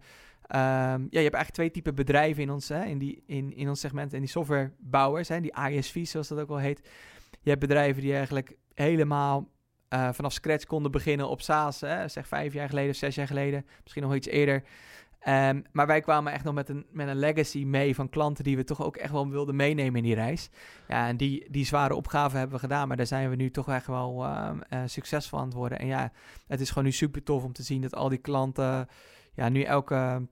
[0.49, 3.69] Um, ja, je hebt eigenlijk twee typen bedrijven in ons, hè, in, die, in, in
[3.69, 4.13] ons segment.
[4.13, 6.89] En die softwarebouwers, hè, die ISV's zoals dat ook wel heet.
[7.41, 9.47] Je hebt bedrijven die eigenlijk helemaal
[9.95, 13.65] uh, vanaf scratch konden beginnen op SaaS, hè, zeg vijf jaar geleden, zes jaar geleden,
[13.83, 14.63] misschien nog iets eerder.
[15.19, 18.55] Ehm, maar wij kwamen echt nog met een, met een legacy mee van klanten die
[18.55, 20.49] we toch ook echt wel wilden meenemen in die reis.
[20.87, 23.69] Ja, en die, die zware opgave hebben we gedaan, maar daar zijn we nu toch
[23.69, 25.79] echt wel ehm, eh, succesvol aan het worden.
[25.79, 26.11] En ja,
[26.47, 28.87] het is gewoon nu super tof om te zien dat al die klanten
[29.33, 30.27] ja, nu elke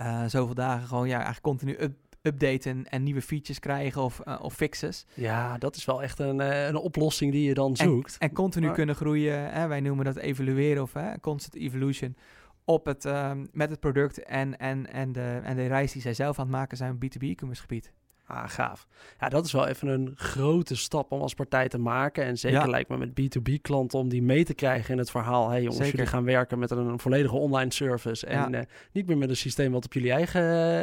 [0.00, 4.38] uh, zoveel dagen gewoon ja, eigenlijk continu up, updaten en nieuwe features krijgen of, uh,
[4.42, 5.06] of fixes.
[5.14, 8.16] Ja, dat is wel echt een, uh, een oplossing die je dan zoekt.
[8.18, 8.74] En, en continu maar...
[8.74, 9.52] kunnen groeien.
[9.52, 9.66] Hè?
[9.66, 12.16] Wij noemen dat evalueren of hè, constant evolution
[12.64, 16.14] op het, um, met het product en, en, en, de, en de reis die zij
[16.14, 17.92] zelf aan het maken zijn op B2B e-commerce gebied.
[18.30, 18.86] Ah, gaaf.
[19.20, 22.24] Ja, dat is wel even een grote stap om als partij te maken.
[22.24, 22.66] En zeker ja.
[22.66, 25.48] lijkt me met B2B-klanten om die mee te krijgen in het verhaal.
[25.48, 25.92] Hey jongens, zeker.
[25.92, 28.26] jullie gaan werken met een, een volledige online service.
[28.26, 28.58] En ja.
[28.58, 30.42] uh, niet meer met een systeem wat op jullie eigen,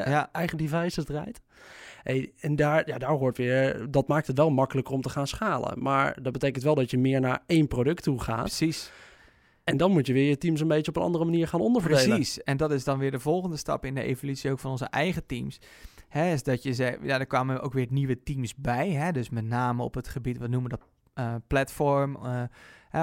[0.09, 0.29] ja.
[0.31, 1.41] eigen devices draait.
[2.03, 5.27] Hey, en daar, ja, daar hoort weer, dat maakt het wel makkelijker om te gaan
[5.27, 5.83] schalen.
[5.83, 8.41] Maar dat betekent wel dat je meer naar één product toe gaat.
[8.41, 8.91] Precies.
[9.63, 12.15] En dan moet je weer je teams een beetje op een andere manier gaan onderverdelen.
[12.15, 12.43] Precies.
[12.43, 15.25] En dat is dan weer de volgende stap in de evolutie ook van onze eigen
[15.25, 15.59] teams.
[16.23, 18.89] Is dat je zei, ja, er kwamen ook weer nieuwe teams bij.
[18.89, 20.87] Hè, dus met name op het gebied, wat noemen dat,
[21.19, 22.17] uh, platform.
[22.23, 22.43] Uh,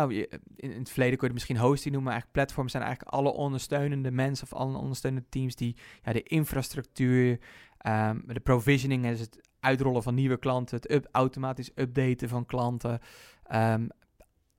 [0.09, 3.15] in, in het verleden kun je het misschien hosting noemen, maar eigenlijk platforms zijn eigenlijk
[3.15, 7.39] alle ondersteunende mensen of alle ondersteunende teams die ja, de infrastructuur,
[7.87, 12.93] um, de provisioning, dus het uitrollen van nieuwe klanten, het up, automatisch updaten van klanten,
[12.93, 13.89] um,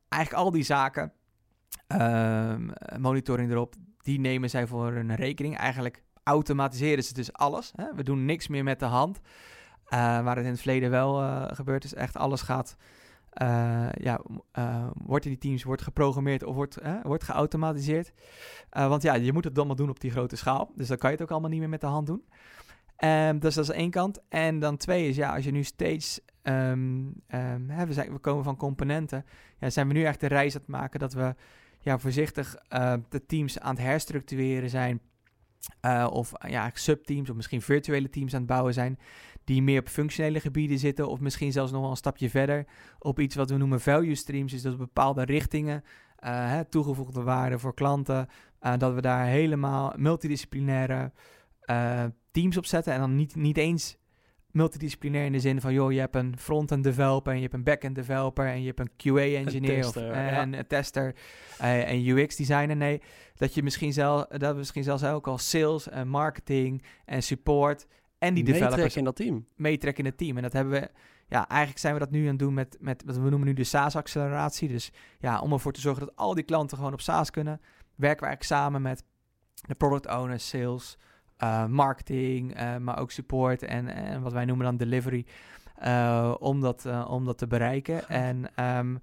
[0.09, 1.11] eigenlijk al die zaken,
[1.87, 5.57] um, monitoring erop, die nemen zij voor een rekening.
[5.57, 7.71] Eigenlijk automatiseren ze dus alles.
[7.75, 7.93] Hè?
[7.95, 9.19] We doen niks meer met de hand.
[9.85, 12.75] Uh, waar het in het verleden wel uh, gebeurd is, echt alles gaat.
[13.41, 14.21] Uh, ja,
[14.93, 18.13] wordt in die teams wordt geprogrammeerd of wordt, wordt geautomatiseerd.
[18.69, 20.71] want ja, je moet het allemaal doen op die grote schaal.
[20.75, 22.25] Dus dan kan je het ook allemaal niet meer met de hand doen.
[23.03, 24.21] Um, dus dat is één kant.
[24.29, 26.19] En dan twee is, ja, als je nu steeds...
[26.43, 26.53] Um,
[27.27, 29.25] um, hè, we, we komen van componenten.
[29.59, 31.35] Ja, zijn we nu echt de reis aan het maken dat we
[31.79, 32.55] ja, voorzichtig
[33.09, 35.01] de teams aan het herstructureren zijn
[35.81, 38.99] uh, of ja, subteams of misschien virtuele teams aan het bouwen zijn.
[39.43, 41.07] Die meer op functionele gebieden zitten.
[41.07, 42.65] Of misschien zelfs nog wel een stapje verder
[42.99, 44.51] op iets wat we noemen value streams.
[44.51, 48.27] Dus dat bepaalde richtingen, uh, hè, toegevoegde waarde voor klanten.
[48.77, 51.11] Dat we daar helemaal multidisciplinaire
[52.31, 52.93] teams op zetten.
[52.93, 53.97] En dan niet, niet eens
[54.55, 57.63] multidisciplinair in de zin van, joh, je hebt een front-end developer en je hebt een
[57.63, 60.41] back-end developer en je hebt een QA-engineer of en ja.
[60.41, 61.15] een tester
[61.61, 62.75] uh, en UX-designer.
[62.75, 63.01] Nee,
[63.35, 67.87] dat je misschien zelf, dat we misschien zelfs ook al sales en marketing en support
[68.17, 69.45] en die developers in dat team.
[69.55, 70.37] Meetrekken in het team.
[70.37, 70.89] En dat hebben we,
[71.27, 73.53] ja, eigenlijk zijn we dat nu aan het doen met, met wat we noemen nu
[73.53, 74.67] de SaaS-acceleratie.
[74.67, 77.61] Dus ja, om ervoor te zorgen dat al die klanten gewoon op SaaS kunnen,
[77.95, 79.03] werken we eigenlijk samen met
[79.67, 80.97] de product owners, sales,
[81.43, 85.25] uh, marketing, uh, maar ook support en, en wat wij noemen dan delivery,
[85.83, 88.09] uh, om, dat, om dat te bereiken.
[88.09, 88.99] En, um,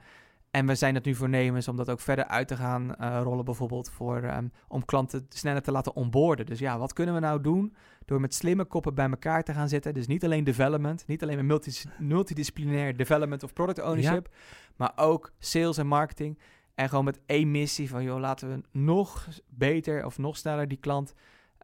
[0.51, 3.91] en we zijn het nu voornemens om dat ook verder uit te gaan rollen, bijvoorbeeld
[3.91, 6.47] voor, um, om klanten sneller te laten onboorden.
[6.47, 9.69] Dus ja, wat kunnen we nou doen door met slimme koppen bij elkaar te gaan
[9.69, 9.95] zitten?
[9.95, 14.37] Dus niet alleen development, niet alleen multidis multidisciplinair development of product ownership, ja.
[14.77, 16.39] maar ook sales en marketing.
[16.75, 20.79] En gewoon met één missie van, joh, laten we nog beter of nog sneller die
[20.79, 21.15] klant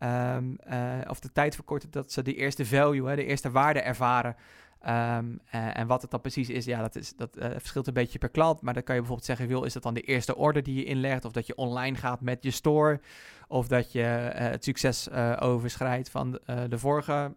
[0.03, 3.81] Um, uh, of de tijd verkorten dat ze de eerste value, hè, de eerste waarde
[3.81, 4.37] ervaren.
[4.87, 7.93] Um, uh, en wat het dan precies is, ja, dat, is, dat uh, verschilt een
[7.93, 8.61] beetje per klant.
[8.61, 10.85] Maar dan kan je bijvoorbeeld zeggen, wil, is dat dan de eerste order die je
[10.85, 11.25] inlegt?
[11.25, 13.01] Of dat je online gaat met je store?
[13.49, 14.01] Of dat je
[14.35, 17.35] het succes overschrijdt van de, de vorige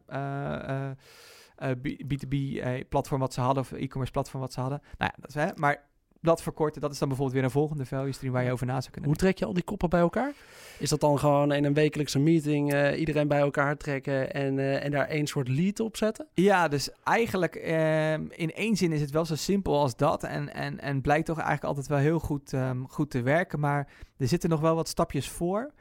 [2.07, 4.81] B2B-platform wat ze hadden, of e-commerce platform wat ze hadden.
[4.97, 5.89] Nou ja, dat is, hè, maar
[6.21, 8.79] dat verkorten, dat is dan bijvoorbeeld weer een volgende value stream waar je over na
[8.79, 10.33] zou kunnen Hoe trek je al die koppen bij elkaar?
[10.79, 14.83] Is dat dan gewoon in een wekelijkse meeting uh, iedereen bij elkaar trekken en, uh,
[14.83, 16.27] en daar één soort lead op zetten?
[16.33, 20.53] Ja, dus eigenlijk uh, in één zin is het wel zo simpel als dat en,
[20.53, 24.27] en, en blijkt toch eigenlijk altijd wel heel goed, um, goed te werken, maar er
[24.27, 25.71] zitten nog wel wat stapjes voor.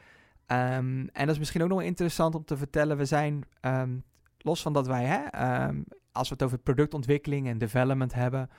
[0.47, 2.97] Um, en dat is misschien ook nog interessant om te vertellen.
[2.97, 3.45] We zijn,
[4.39, 5.21] los van dat wij, hè,
[6.13, 8.51] als we het over productontwikkeling en development hebben...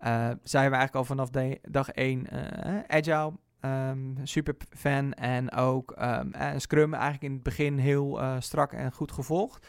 [0.00, 1.30] Uh, zijn we eigenlijk al vanaf
[1.70, 3.32] dag 1 uh, agile.
[3.60, 9.12] Um, super fan en ook um, Scrum eigenlijk in het begin heel strak en goed
[9.12, 9.66] gevolgd.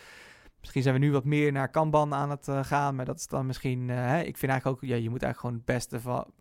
[0.60, 3.46] Misschien zijn we nu wat meer naar Kanban aan het gaan, maar dat is dan
[3.46, 3.90] misschien...
[4.26, 6.34] Ik vind eigenlijk ook, ja, je moet eigenlijk gewoon het beste van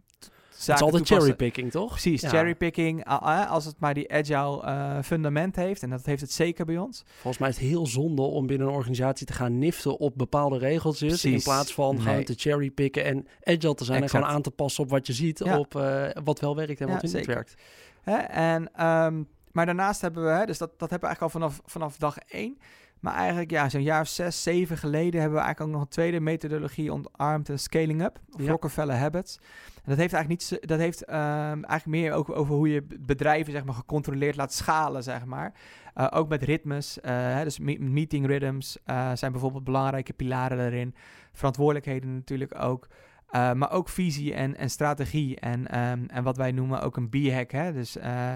[0.56, 1.90] het is altijd cherrypicking, toch?
[1.90, 2.28] Precies, ja.
[2.28, 3.04] cherrypicking.
[3.48, 7.04] Als het maar die agile uh, fundament heeft, en dat heeft het zeker bij ons.
[7.06, 10.58] Volgens mij is het heel zonde om binnen een organisatie te gaan niften op bepaalde
[10.58, 11.08] regeltjes.
[11.08, 11.32] Precies.
[11.32, 12.04] In plaats van nee.
[12.04, 14.14] gewoon te cherrypicken en agile te zijn exact.
[14.14, 15.58] en gewoon aan te passen op wat je ziet, ja.
[15.58, 17.54] op uh, wat wel werkt en wat ja, niet werkt.
[18.02, 18.16] Hè?
[18.16, 21.60] En um, maar daarnaast hebben we, hè, dus dat, dat hebben we eigenlijk al vanaf,
[21.66, 22.58] vanaf dag één.
[23.04, 25.92] Maar eigenlijk, ja, zo'n jaar of zes, zeven geleden hebben we eigenlijk ook nog een
[25.94, 28.50] tweede methodologie ontarmd en scaling up, of Ja.
[28.50, 29.36] Rockefeller Habits.
[29.74, 33.52] En dat heeft eigenlijk niet, dat heeft ehm, eigenlijk meer ook over hoe je bedrijven
[33.52, 35.52] zeg maar gecontroleerd laat schalen, zeg maar.
[35.94, 40.94] Eh, ook met ritmes, hè, dus me- meeting rhythms eh, zijn bijvoorbeeld belangrijke pilaren daarin.
[41.32, 42.88] Verantwoordelijkheden natuurlijk ook.
[43.34, 45.40] Eh, maar ook visie en, en strategie.
[45.40, 47.50] En, ehm, en wat wij noemen ook een B-hack.
[47.50, 47.72] Hè?
[47.72, 48.32] Dus, eh,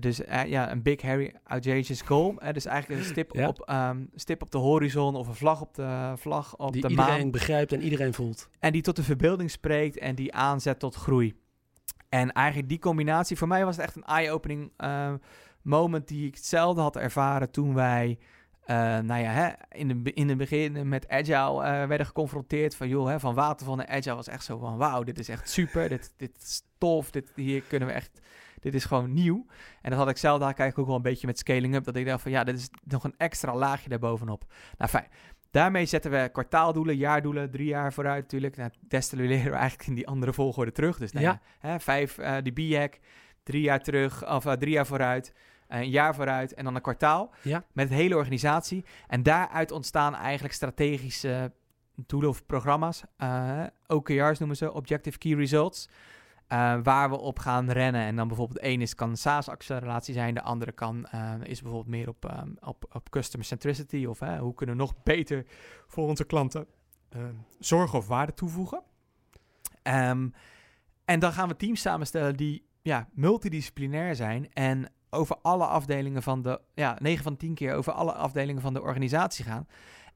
[0.00, 2.34] dus eh, ja, een big, hairy, audacious goal.
[2.38, 2.52] hè?
[2.52, 3.48] dus eigenlijk een stip, Ja.
[3.48, 6.88] op, ehm, stip op de horizon of een vlag op de, vlag op Die de
[6.88, 7.30] iedereen maan.
[7.30, 8.48] begrijpt en iedereen voelt.
[8.58, 11.34] En die tot de verbeelding spreekt en die aanzet tot groei.
[12.08, 14.72] En eigenlijk die combinatie, voor mij was het echt een eye-opening
[15.62, 18.18] moment die ik hetzelfde had ervaren toen wij,
[18.72, 22.88] eh, nou ja, hè, in, de, in het begin met Agile eh, werden geconfronteerd van,
[22.88, 25.88] joh, hè, van waterval naar Agile was echt zo van, wauw, dit is echt super,
[25.88, 28.20] dit, dit is tof, dit, hier kunnen we echt,
[28.60, 29.46] dit is gewoon nieuw.
[29.82, 31.96] En dat had ik zelf daar eigenlijk ook wel een beetje met scaling up, dat
[31.96, 34.44] ik dacht van, ja, dit is nog een extra laagje daarbovenop.
[34.78, 35.08] Nou, fijn.
[35.50, 38.56] Daarmee zetten we kwartaaldoelen, jaardoelen, drie jaar vooruit natuurlijk.
[38.56, 40.98] Nou, destilleren we eigenlijk in die andere volgorde terug.
[40.98, 41.40] Dus nou Ja.
[41.60, 42.98] ja, hè, vijf, eh die BIAC,
[43.42, 45.32] drie jaar terug, of drie jaar vooruit,
[45.72, 47.30] een jaar vooruit en dan een kwartaal.
[47.42, 47.64] Ja.
[47.72, 48.84] Met de hele organisatie.
[49.06, 51.52] En daaruit ontstaan eigenlijk strategische
[52.06, 53.02] doelen of programma's.
[53.16, 55.88] eh, OKR's noemen ze, Objective Key Results.
[56.46, 58.00] eh, waar we op gaan rennen.
[58.00, 60.34] En dan bijvoorbeeld één is kan SaaS-acceleratie zijn.
[60.34, 64.04] De andere kan, eh, is bijvoorbeeld meer op, ehm, op, op customer centricity.
[64.04, 65.46] Of hoe kunnen we nog beter
[65.86, 66.66] voor onze klanten
[67.08, 67.20] eh,
[67.58, 68.82] zorgen of waarde toevoegen.
[69.82, 70.28] Ehm,
[71.04, 74.52] en dan gaan we teams samenstellen die ja, multidisciplinair zijn.
[74.52, 78.72] En over alle afdelingen van de, ja, 9 van 10 keer over alle afdelingen van
[78.74, 79.66] de organisatie gaan.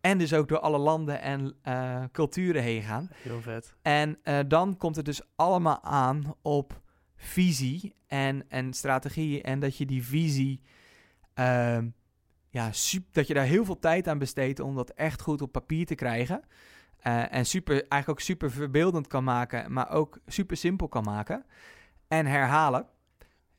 [0.00, 3.08] En dus ook door alle landen en eh, culturen heen gaan.
[3.14, 3.74] Heel vet.
[3.82, 6.80] En eh, dan komt het dus allemaal aan op
[7.16, 9.42] visie en, en strategie.
[9.42, 10.60] En dat je die visie,
[11.34, 11.88] ehm,
[12.50, 15.52] ja, sup- dat je daar heel veel tijd aan besteedt om dat echt goed op
[15.52, 16.42] papier te krijgen.
[16.98, 21.44] Eh, en super, eigenlijk ook super verbeeldend kan maken, maar ook super simpel kan maken.
[22.08, 22.86] En herhalen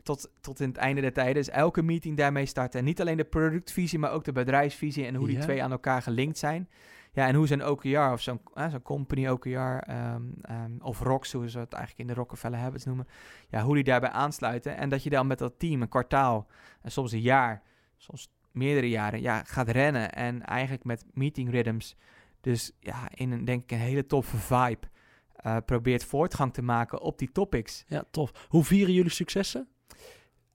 [0.07, 1.33] tot, tot in het einde der tijden.
[1.33, 2.79] Dus elke meeting daarmee starten.
[2.79, 5.41] En niet alleen de productvisie, maar ook de bedrijfsvisie en hoe die Ja.
[5.41, 6.69] twee aan elkaar gelinkt zijn.
[7.11, 11.31] Ja, en hoe zo'n OKR of zo'n eh, zo'n company OKR ehm, ehm, of ROCs,
[11.31, 13.07] hoe ze het eigenlijk in de Rockefeller Habits noemen.
[13.49, 14.77] Ja, hoe die daarbij aansluiten.
[14.77, 16.47] En dat je dan met dat team een kwartaal
[16.81, 17.61] en soms een jaar,
[17.97, 20.11] soms meerdere jaren, ja, gaat rennen.
[20.13, 21.95] En eigenlijk met meeting rhythms,
[22.41, 24.87] dus ja, in een denk ik een hele toffe vibe,
[25.35, 27.83] eh, probeert voortgang te maken op die topics.
[27.87, 28.45] Ja, tof.
[28.47, 29.67] Hoe vieren jullie successen?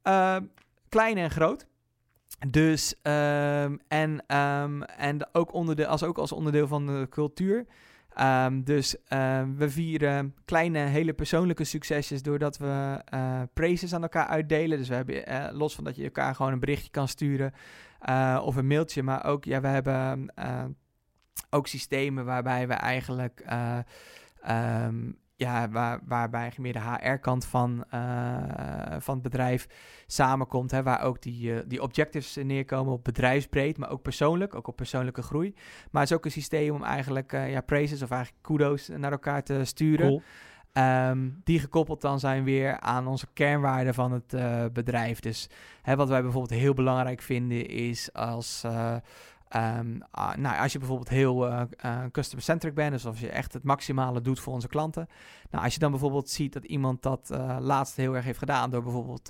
[0.05, 0.37] Uh,
[0.89, 1.67] klein en groot.
[2.49, 7.67] Dus, um, en, um, en ook, onderdeel, als, ook als onderdeel van de cultuur.
[8.55, 8.97] Dus
[9.57, 14.79] we vieren kleine, hele persoonlijke succesjes doordat we uh, praises aan elkaar uitdelen.
[14.79, 17.53] Dus we hebben, uh, los van dat je elkaar gewoon een berichtje kan sturen
[18.09, 20.33] uh, of een mailtje, maar ook, ja, we hebben
[21.51, 23.45] ook systemen waarbij we eigenlijk
[25.37, 28.37] ja, waar, waarbij meer de HR-kant van, uh,
[28.99, 29.67] van het bedrijf
[30.07, 30.71] samenkomt.
[30.71, 34.77] Hè, waar ook die, uh, die objectives neerkomen op bedrijfsbreed, maar ook persoonlijk, ook op
[34.77, 35.55] persoonlijke groei.
[35.91, 39.13] Maar het is ook een systeem om eigenlijk uh, ja, praises of eigenlijk kudo's naar
[39.13, 40.07] elkaar te sturen.
[40.07, 40.23] Cool.
[41.09, 45.21] Um, die gekoppeld dan zijn weer aan onze kernwaarden van het bedrijf.
[45.21, 45.49] Dus
[45.83, 48.65] hè, wat wij bijvoorbeeld heel belangrijk vinden is als...
[49.57, 53.53] Um, uh, nou, als je bijvoorbeeld heel uh, uh, customer-centric bent, dus als je echt
[53.53, 55.09] het maximale doet voor onze klanten.
[55.51, 58.71] Nou, als je dan bijvoorbeeld ziet dat iemand dat uh, laatst heel erg heeft gedaan
[58.71, 59.29] door bijvoorbeeld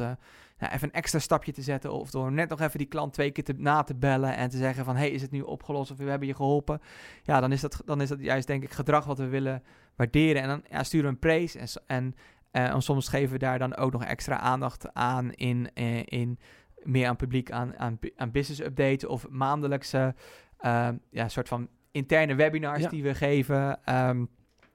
[0.62, 3.30] nou, even een extra stapje te zetten of door net nog even die klant twee
[3.30, 5.96] keer te, na te bellen en te zeggen van, hey, is het nu opgelost of
[5.96, 6.80] we hebben je geholpen?
[7.22, 9.62] Ja, dan is dat, dan is dat juist denk ik gedrag wat we willen
[9.96, 12.14] waarderen en dan ja, sturen we een praise en, en,
[12.50, 16.38] en soms geven we daar dan ook nog extra aandacht aan in, eh, in
[16.84, 20.14] meer aan publiek aan, aan, aan business updates of maandelijkse
[20.60, 22.88] uh, ja, soort van interne webinars Ja.
[22.88, 23.78] die we geven.
[24.08, 24.28] Um,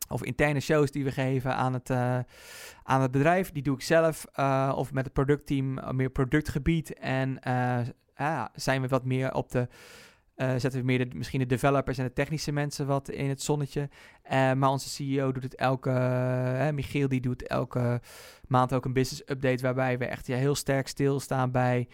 [0.09, 2.19] of interne shows die we geven aan het, uh,
[2.83, 3.51] aan het bedrijf.
[3.51, 4.25] Die doe ik zelf.
[4.39, 6.93] Uh, of met het productteam, meer productgebied.
[6.93, 7.39] En
[8.17, 9.67] uh, zijn we wat meer op de.
[10.37, 13.41] Uh, zetten we meer de, misschien de developers en de technische mensen wat in het
[13.41, 13.89] zonnetje.
[14.31, 15.89] Uh, maar onze CEO doet het elke...
[15.89, 18.01] Uh, Michiel die doet elke
[18.47, 19.61] maand ook een business update...
[19.61, 21.87] waarbij we echt ja, heel sterk stilstaan bij...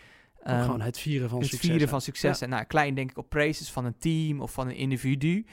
[0.47, 1.69] Um, gewoon het vieren van het succes.
[1.69, 2.39] vieren van succes.
[2.39, 2.45] Ja.
[2.45, 5.45] En nou, klein denk ik op praises van een team of van een individu.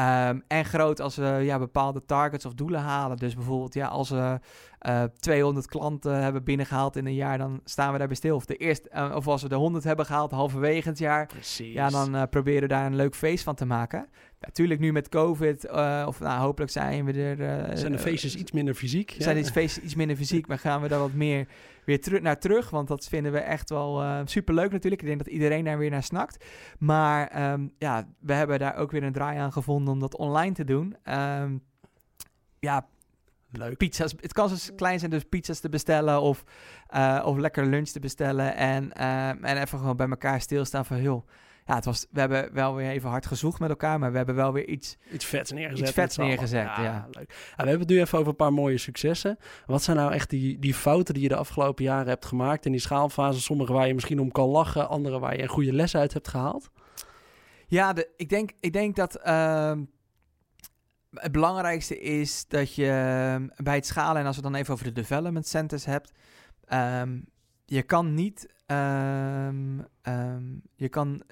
[0.00, 3.16] Um, en groot als we ja, bepaalde targets of doelen halen.
[3.16, 4.38] Dus bijvoorbeeld ja, als we
[4.78, 8.36] eh 200 klanten hebben binnengehaald in een jaar, dan staan we daarbij stil.
[8.36, 11.72] Of, de eerste, eh, of als we de 100 hebben gehaald halverwege het jaar, Precies.
[11.72, 14.08] ja, dan eh, proberen we daar een leuk feest van te maken.
[14.44, 17.68] Natuurlijk nu met COVID, eh, of nou, hopelijk zijn we er...
[17.68, 19.14] eh, zijn de feestjes iets minder fysiek.
[19.18, 19.42] zijn ja.
[19.42, 21.46] die feestjes iets minder fysiek, maar gaan we daar wat meer
[21.84, 22.70] weer teru- naar terug.
[22.70, 25.02] Want dat vinden we echt wel eh superleuk natuurlijk.
[25.02, 26.44] Ik denk dat iedereen daar weer naar snakt.
[26.78, 30.54] Maar ehm, ja, we hebben daar ook weer een draai aan gevonden om dat online
[30.54, 30.96] te doen.
[31.02, 31.56] Ehm,
[32.58, 32.86] ja,
[33.52, 33.76] Leuk.
[33.76, 34.14] pizza's.
[34.20, 36.44] Het kan zo klein zijn, dus pizza's te bestellen of,
[37.24, 38.56] of lekker lunch te bestellen.
[38.56, 41.26] En, ehm, en even gewoon bij elkaar stilstaan van, joh,
[41.66, 44.34] ja, het was, we hebben wel weer even hard gezocht met elkaar, maar we hebben
[44.34, 45.86] wel weer iets Iets vets neergezet.
[45.86, 47.06] Iets vets neergezet, ja.
[47.10, 47.28] Leuk.
[47.28, 49.38] We hebben het nu even over een paar mooie successen.
[49.66, 52.72] Wat zijn nou echt die, die fouten die je de afgelopen jaren hebt gemaakt in
[52.72, 53.40] die schaalfase?
[53.40, 56.28] Sommige waar je misschien om kan lachen, andere waar je een goede les uit hebt
[56.28, 56.70] gehaald.
[57.66, 59.84] Ja, de, ik, denk, ik denk dat ehm,
[61.14, 64.72] het belangrijkste is dat je ehm, bij het schalen, en als we het dan even
[64.72, 66.12] over de development centers hebt,
[66.64, 67.20] ehm,
[67.64, 71.22] je kan niet, ehm, ehm, je, kan,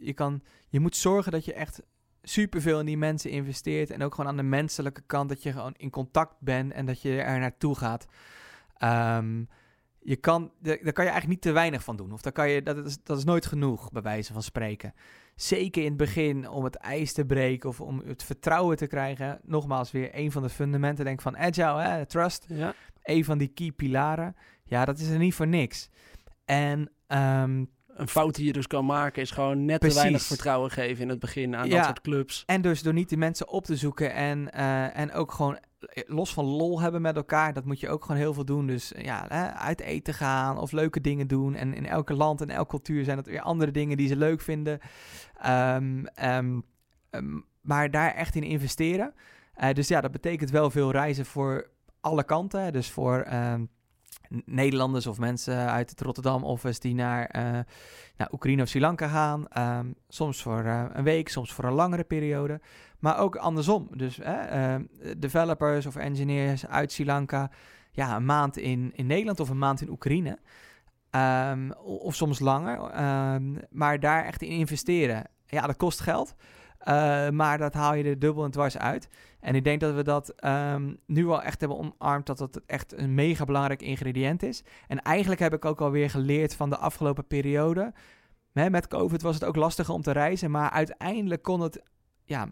[0.00, 1.82] je, kan, je moet zorgen dat je echt
[2.22, 5.74] superveel in die mensen investeert en ook gewoon aan de menselijke kant dat je gewoon
[5.76, 8.06] in contact bent en dat je er naartoe gaat.
[8.76, 9.44] Ehm,
[10.02, 12.12] je kan, daar kan je eigenlijk niet te weinig van doen.
[12.12, 14.94] Of daar kan je, dat, is, dat is nooit genoeg, bij wijze van spreken.
[15.36, 19.40] Zeker in het begin om het ijs te breken of om het vertrouwen te krijgen.
[19.42, 22.44] Nogmaals, weer een van de fundamenten denk van agile, hè, trust.
[22.48, 22.74] Ja.
[23.02, 24.36] Een van die key pilaren.
[24.64, 25.88] Ja, dat is er niet voor niks.
[26.50, 29.96] En ehm, Een fout die je dus kan maken is gewoon net Precies.
[29.96, 31.76] te weinig vertrouwen geven in het begin aan Ja.
[31.76, 32.42] dat soort clubs.
[32.46, 36.02] En dus door niet die mensen op te zoeken en, eh, en ook gewoon eh,
[36.06, 38.66] los van lol hebben met elkaar, dat moet je ook gewoon heel veel doen.
[38.66, 41.54] Dus ja, hè, uit eten gaan of leuke dingen doen.
[41.54, 44.40] En in elke land en elke cultuur zijn dat weer andere dingen die ze leuk
[44.40, 44.78] vinden.
[45.40, 46.60] Ehm, ehm,
[47.60, 49.14] maar daar echt in investeren.
[49.54, 52.72] Eh, dus ja, dat betekent wel veel reizen voor alle kanten.
[52.72, 53.26] Dus voor
[54.44, 57.42] Nederlanders of mensen uit het Rotterdam office die naar, eh,
[58.16, 59.48] naar Oekraïne of Sri Lanka gaan.
[59.48, 62.60] Ehm, soms voor eh, een week, soms voor een langere periode.
[62.98, 63.88] Maar ook andersom.
[63.96, 64.84] Dus eh, ehm,
[65.18, 67.50] developers of engineers uit Sri Lanka.
[67.92, 70.38] Ja, een maand in, in Nederland of een maand in Oekraïne.
[71.10, 72.78] Ehm, of soms langer.
[73.70, 75.24] Maar daar echt in investeren.
[75.46, 76.34] Ja, dat kost geld.
[76.80, 79.08] Eh, maar dat haal je er dubbel en dwars uit.
[79.40, 82.26] En ik denk dat we dat ehm, nu al echt hebben omarmd.
[82.26, 84.62] Dat het echt een mega belangrijk ingrediënt is.
[84.88, 87.92] En eigenlijk heb ik ook alweer geleerd van de afgelopen periode.
[88.52, 90.50] Hè, met COVID was het ook lastiger om te reizen.
[90.50, 91.82] Maar uiteindelijk kon het.
[92.24, 92.48] Ja,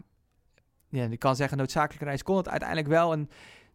[0.89, 2.23] ja, ik kan zeggen noodzakelijke reis.
[2.23, 3.11] Kon het uiteindelijk wel.
[3.11, 3.29] En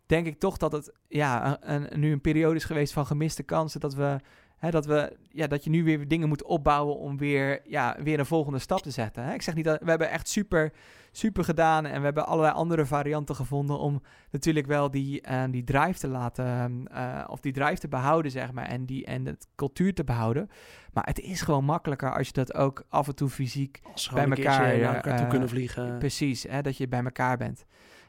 [0.06, 3.80] denk ik toch dat het ja, een- nu een periode is geweest van gemiste kansen.
[3.80, 4.16] Dat we.
[4.58, 8.18] Hè, dat, we, ja, dat je nu weer dingen moet opbouwen om weer, ja, weer
[8.18, 9.24] een volgende stap te zetten.
[9.24, 9.34] Hè?
[9.34, 10.72] Ik zeg niet dat we hebben echt super,
[11.12, 15.64] super gedaan en we hebben allerlei andere varianten gevonden om natuurlijk wel die, eh, die
[15.64, 19.46] drive te laten, eh, of die drive te behouden, zeg maar, en, die, en het
[19.54, 20.50] cultuur te behouden.
[20.92, 23.80] Maar het is gewoon makkelijker als je dat ook af en toe fysiek
[24.12, 25.98] Bij elkaar, naar elkaar toe eh, kunnen vliegen.
[25.98, 27.64] Precies, hè, dat je bij elkaar bent.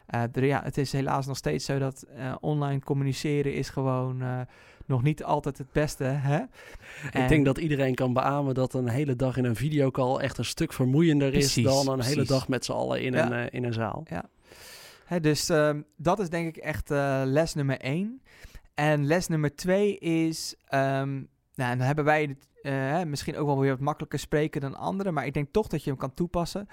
[0.05, 2.05] Er- ja, het is helaas nog steeds zo dat
[2.39, 4.23] online communiceren is gewoon
[4.87, 6.03] nog niet altijd het beste.
[6.03, 6.37] Hè?
[6.37, 10.37] Ik En- denk dat iedereen kan beamen dat een hele dag in een videocall echt
[10.37, 13.25] een stuk vermoeiender Precies, is dan een hele dag met z'n allen in, Ja.
[13.25, 14.03] een, eh, in een zaal.
[15.05, 18.21] Hè, dus ehm, dat is denk ik echt eh, les nummer één.
[18.73, 21.13] En les nummer twee is, ehm,
[21.55, 24.75] nou, en dan hebben wij het, eh, misschien ook wel weer wat makkelijker spreken dan
[24.75, 26.67] anderen, maar ik denk toch dat je hem kan toepassen.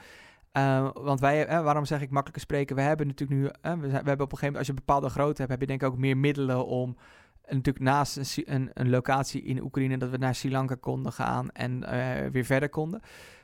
[0.52, 2.76] Eh, want wij, waarom zeg ik makkelijker spreken?
[2.76, 4.82] We hebben natuurlijk nu, we, zijn- we hebben op een gegeven moment, als je een
[4.86, 6.96] bepaalde grootte hebt, heb je denk ik ook meer middelen om
[7.42, 11.12] en natuurlijk naast een, een, een locatie in Oekraïne dat we naar Sri Lanka konden
[11.12, 13.00] gaan en eh, weer verder konden.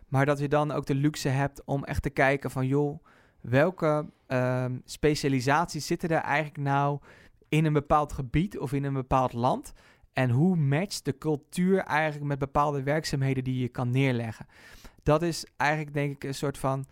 [0.09, 3.05] Maar dat je dan ook de luxe hebt om echt te kijken van joh,
[3.41, 6.99] welke ehm, specialisaties zitten er eigenlijk nou
[7.49, 9.73] in een bepaald gebied of in een bepaald land?
[10.13, 14.47] En hoe matcht de cultuur eigenlijk met bepaalde werkzaamheden die je kan neerleggen?
[15.03, 16.87] Dat is eigenlijk denk ik een soort van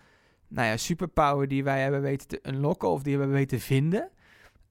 [0.49, 4.11] nou ja, superpower die wij hebben weten te unlocken of die we hebben weten vinden.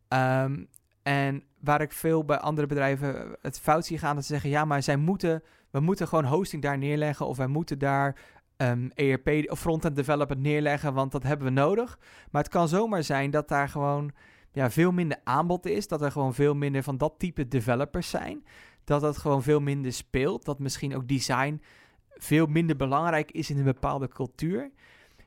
[0.08, 0.63] Ehm,
[1.05, 4.65] en waar ik veel bij andere bedrijven het fout zie gaan, dat ze zeggen, ja,
[4.65, 8.15] maar zij moeten, we moeten gewoon hosting daar neerleggen of wij moeten daar
[8.57, 11.99] ehm, ERP of front-end development neerleggen, want dat hebben we nodig.
[12.31, 14.11] Maar het kan zomaar zijn dat daar gewoon
[14.51, 18.45] ja, veel minder aanbod is, dat er gewoon veel minder van dat type developers zijn,
[18.83, 21.61] dat dat gewoon veel minder speelt, dat misschien ook design
[22.09, 24.71] veel minder belangrijk is in een bepaalde cultuur.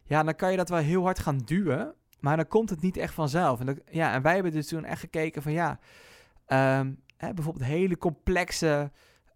[0.04, 2.96] Ja, dan kan je dat wel heel hard gaan duwen, maar dan komt het niet
[2.96, 3.60] echt vanzelf.
[3.60, 5.78] En, ja, en wij hebben dus toen echt gekeken van ja,
[6.46, 8.90] ehm, hè, bijvoorbeeld hele complexe,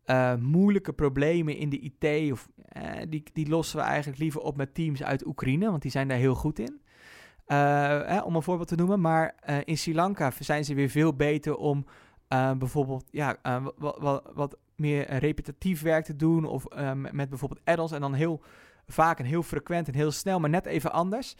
[0.04, 4.56] eh, moeilijke problemen in de IT, of, eh, die, die lossen we eigenlijk liever op
[4.56, 6.80] met teams uit Oekraïne, want die zijn daar heel goed in.
[7.46, 7.56] Eh,
[8.06, 11.56] hè, om een voorbeeld te noemen, maar in Sri Lanka zijn ze weer veel beter
[11.56, 11.86] om
[12.58, 13.36] bijvoorbeeld ja,
[13.76, 16.44] wat, wat, wat meer repetitief werk te doen.
[16.44, 16.64] Of
[17.12, 17.92] met bijvoorbeeld add-ons.
[17.92, 18.42] En dan heel
[18.86, 21.36] vaak en heel frequent en heel snel, maar net even anders.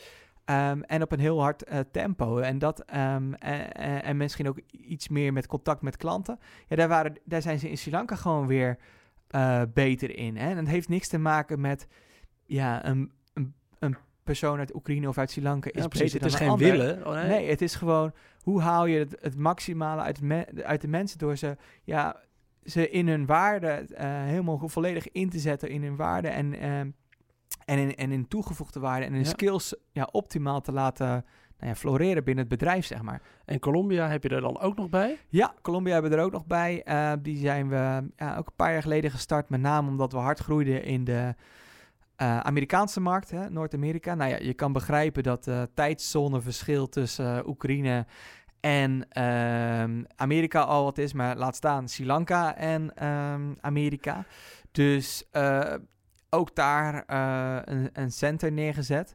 [0.47, 2.38] Um, en op een heel hard uh, tempo.
[2.38, 6.38] En, dat, um, en, en, misschien ook iets meer met contact met klanten.
[6.68, 8.78] Ja, daar, waren, daar zijn ze in Sri Lanka gewoon weer
[9.30, 10.36] uh, beter in.
[10.36, 10.51] Hè?
[10.51, 11.86] En het heeft niks te maken met
[12.45, 16.24] ja, een, een, een persoon uit Oekraïne of uit Sri Lanka is ja, precies, Het
[16.24, 16.70] is geen ander.
[16.70, 17.07] willen.
[17.07, 17.28] Oh, nee.
[17.28, 17.51] nee.
[17.51, 18.12] het is gewoon
[18.43, 22.16] hoe haal je het, het maximale uit, me, uit de mensen door ze, ja,
[22.64, 26.95] ze in hun waarde uh, helemaal volledig in te zetten in hun waarde en
[27.64, 31.24] en in, en in toegevoegde waarde en in skills ja, optimaal te laten
[31.62, 33.22] nou ja, floreren binnen het bedrijf, zeg maar.
[33.44, 35.18] En Colombia heb je er dan ook nog bij?
[35.28, 36.82] Ja, Colombia hebben we er ook nog bij.
[36.88, 40.18] Uh, die zijn we ja, ook een paar jaar geleden gestart, met name omdat we
[40.18, 41.34] hard groeiden in de
[42.22, 44.14] uh, Amerikaanse markt, Noord-Amerika.
[44.14, 48.06] Nou ja, je kan begrijpen dat uh, tijdzoneverschil tussen Oekraïne
[48.60, 54.24] en ehm, Amerika al wat is, maar laat staan Sri Lanka en um, Amerika.
[54.72, 55.24] Dus
[56.33, 59.14] ook daar uh, een, een, center neergezet.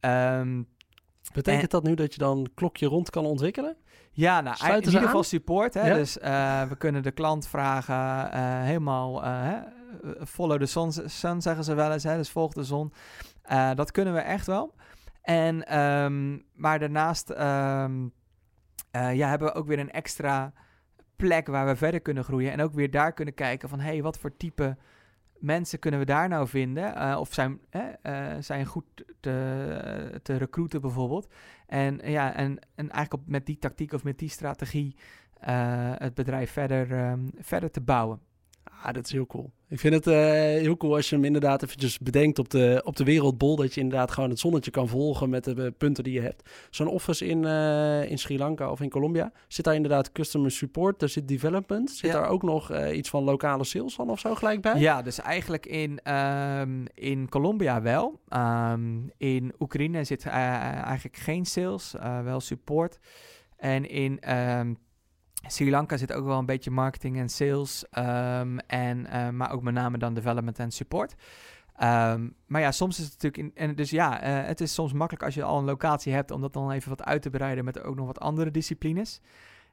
[0.00, 0.68] Um,
[1.32, 3.76] Betekent dat nu dat je dan klokje rond kan ontwikkelen?
[4.10, 5.74] Ja, nou, in ieder geval support.
[5.74, 5.88] Hè?
[5.88, 5.94] Ja?
[5.94, 9.22] Dus uh, we kunnen de klant vragen uh, helemaal
[10.26, 12.04] follow the sun, sun, zeggen ze wel eens.
[12.04, 12.16] Hè?
[12.16, 12.92] Dus volg de zon.
[13.74, 14.74] dat kunnen we echt wel.
[15.22, 18.12] En, um, maar daarnaast um,
[18.90, 20.52] ja, hebben we ook weer een extra
[21.16, 22.52] plek waar we verder kunnen groeien.
[22.52, 24.76] En ook weer daar kunnen kijken van, hé, hey, wat voor type
[25.40, 26.94] mensen kunnen we daar nou vinden?
[26.96, 27.60] Uh, of zijn,
[28.02, 28.84] uh, zijn goed
[29.20, 31.32] te, te recruiten bijvoorbeeld.
[31.66, 34.96] En, ja, en, en eigenlijk op, met die tactiek of met die strategie
[35.48, 38.20] uh, het bedrijf verder, um, verder te bouwen.
[38.92, 39.50] Dat is heel cool.
[39.68, 40.14] Ik vind het uh,
[40.60, 43.56] heel cool als je hem inderdaad eventjes bedenkt op de, op de wereldbol.
[43.56, 46.50] Dat je inderdaad gewoon het zonnetje kan volgen met de uh, punten die je hebt.
[46.70, 49.32] Zo'n office in, uh, in Sri Lanka of in Colombia.
[49.48, 51.90] Zit daar inderdaad customer support, daar zit development.
[51.90, 52.20] Zit ja.
[52.20, 54.80] daar ook nog iets van lokale sales van of zo gelijk bij?
[54.80, 58.20] Ja, dus eigenlijk in, um, in Colombia wel.
[58.72, 62.98] Um, in Oekraïne zit eigenlijk geen sales, wel support.
[63.56, 64.34] En in...
[64.36, 64.76] Um,
[65.48, 69.62] Sri Lanka zit ook wel een beetje marketing en sales, um, en, uh, maar ook
[69.62, 71.14] met name dan development en support.
[71.82, 73.56] Um, maar ja, soms is het natuurlijk.
[73.56, 76.30] In, en dus ja, uh, het is soms makkelijk als je al een locatie hebt
[76.30, 79.20] om dat dan even wat uit te breiden met ook nog wat andere disciplines.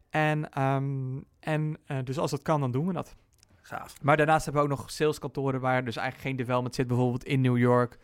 [0.10, 3.16] En, um, en uh, dus als dat kan, dan doen we dat.
[3.62, 4.02] Gaaf.
[4.02, 7.42] Maar daarnaast hebben we ook nog saleskantoren waar dus eigenlijk geen development zit, bijvoorbeeld in
[7.42, 7.98] New York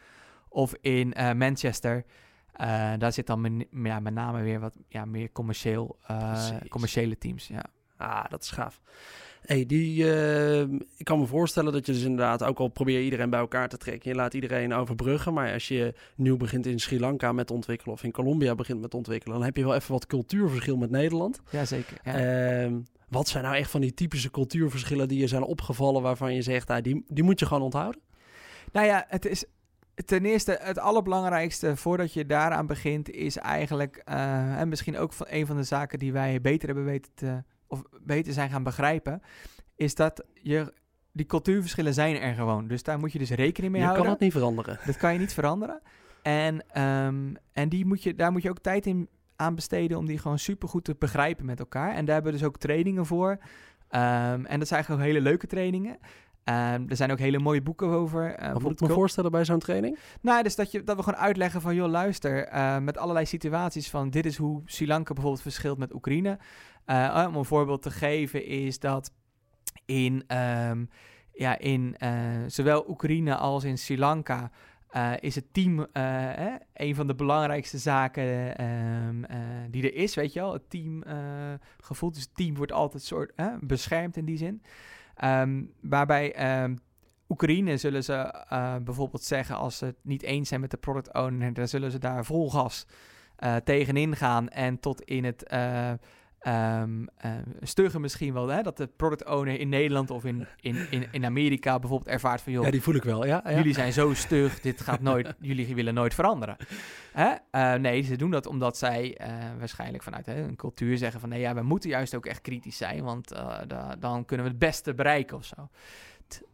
[0.50, 2.06] of in Manchester.
[2.62, 7.18] Uh, daar zit dan men, ja, met name weer wat ja, meer commercieel, uh, commerciële
[7.18, 7.47] teams.
[7.47, 7.66] Ja.
[7.97, 8.82] Ah, dat is gaaf.
[9.41, 10.62] Hey, die, uh,
[10.97, 13.78] ik kan me voorstellen dat je dus inderdaad ook al probeer iedereen bij elkaar te
[13.78, 14.10] trekken.
[14.10, 15.34] Je laat iedereen overbruggen.
[15.34, 18.93] Maar als je nieuw begint in Sri Lanka met ontwikkelen of in Colombia begint met
[18.93, 21.41] ontwikkelen, dan heb je wel even wat cultuurverschil met Nederland.
[21.50, 21.97] Jazeker.
[22.04, 22.14] Ja.
[22.14, 26.41] Ehm, wat zijn nou echt van die typische cultuurverschillen die je zijn opgevallen waarvan je
[26.41, 28.02] zegt, ah, die, die moet je gewoon onthouden?
[28.72, 29.45] Nou ja, het is,
[30.06, 35.26] ten eerste, het allerbelangrijkste voordat je daaraan begint, is eigenlijk, uh, en misschien ook van
[35.30, 39.22] een van de zaken die wij beter hebben weten te, of beter zijn gaan begrijpen,
[39.76, 40.74] is dat je,
[41.12, 42.68] die cultuurverschillen zijn er gewoon.
[42.68, 44.06] Dus daar moet je dus rekening mee je houden.
[44.06, 44.80] Je kan dat niet veranderen.
[44.86, 45.82] Dat kan je niet veranderen.
[46.22, 50.06] En, um, en die moet je, daar moet je ook tijd in aan besteden om
[50.06, 51.95] die gewoon supergoed te begrijpen met elkaar.
[51.95, 53.30] En daar hebben we dus ook trainingen voor.
[53.30, 55.97] Um, en dat zijn eigenlijk ook hele leuke trainingen.
[56.50, 58.36] Um, er zijn ook hele mooie boeken over.
[58.54, 60.00] Wat moet ik me voorstellen bij zo'n training?
[60.22, 61.76] Nou, dus dat, je, dat we gewoon uitleggen van...
[61.76, 64.10] joh, luister, uh, met allerlei situaties van...
[64.10, 66.39] dit is hoe Sri Lanka bijvoorbeeld verschilt met Oekraïne.
[66.86, 69.12] Uh, om een voorbeeld te geven is dat
[69.86, 70.89] in, um,
[71.34, 71.95] ja, in
[72.47, 74.52] zowel Oekraïne als in Sri Lanka...
[75.20, 79.26] is het team eh, een van de belangrijkste zaken um,
[79.70, 80.54] die er is, weet je wel.
[80.54, 82.12] Het teamgevoel.
[82.12, 84.62] dus het team wordt altijd soort beschermd in die zin.
[85.24, 86.80] Um, waarbij um,
[87.30, 91.14] Oekraïne zullen ze uh, bijvoorbeeld zeggen als ze het niet eens zijn met de product
[91.14, 92.86] owner, dan zullen ze daar vol gas
[93.44, 95.44] uh, tegenin gaan en tot in het
[96.42, 97.08] uh, um,
[97.62, 101.26] stuggen misschien wel, hè, dat de product owner in Nederland of in, in, in, in
[101.26, 103.56] Amerika bijvoorbeeld ervaart van, joh, ja, die voel ik wel, ja, ja.
[103.56, 106.58] jullie zijn zo stug, dit gaat nooit, jullie willen nooit veranderen.
[107.12, 107.34] Hè?
[107.52, 109.28] Uh, nee, ze doen dat omdat zij uh,
[109.58, 112.78] waarschijnlijk vanuit hè, een cultuur zeggen van, nee, ja, we moeten juist ook echt kritisch
[112.78, 113.28] zijn, want
[113.68, 115.70] da dan kunnen we het beste bereiken of zo.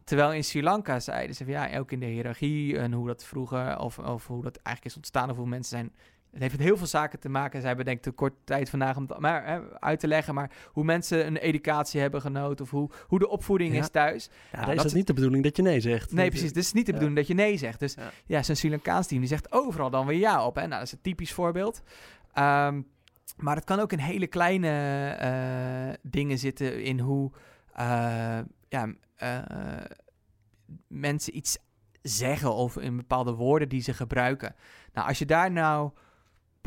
[0.04, 3.24] Terwijl in Sri Lanka zeiden ze van ja, ook in de hiërarchie en hoe dat
[3.24, 5.92] vroeger, of, of hoe dat eigenlijk is ontstaan, of hoe mensen zijn
[6.36, 7.58] het heeft met heel veel zaken te maken.
[7.58, 10.34] Zij hebben denk ik te kort tijd vandaag om maar, hè, uit te leggen.
[10.34, 12.64] Maar hoe mensen een educatie hebben genoten.
[12.64, 13.80] Of hoe, hoe de opvoeding ja.
[13.80, 14.30] is thuis.
[14.52, 16.12] Ja, nou, dat is niet de bedoeling dat je nee zegt.
[16.12, 16.48] Nee, precies.
[16.48, 17.80] Het is niet de bedoeling dat je nee zegt.
[17.80, 20.54] Dus ja, ja zo'n Sri Lankaans team die zegt overal dan weer ja op.
[20.54, 20.60] Hè?
[20.60, 21.82] Nou, dat is een typisch voorbeeld.
[22.34, 22.86] Um,
[23.36, 24.68] maar het kan ook in hele kleine
[25.10, 27.32] eh, dingen zitten in hoe
[27.72, 29.38] eh, ja, eh,
[30.88, 31.58] mensen iets
[32.02, 34.54] zeggen of in bepaalde woorden die ze gebruiken.
[34.92, 35.90] Nou, als je daar nou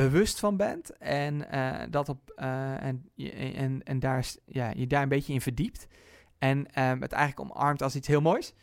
[0.03, 3.09] bewust van bent en, eh, dat op, eh, en,
[3.55, 5.87] en, en daar, ja, je daar een beetje in verdiept
[6.37, 8.53] en ehm, het eigenlijk omarmt als iets heel moois,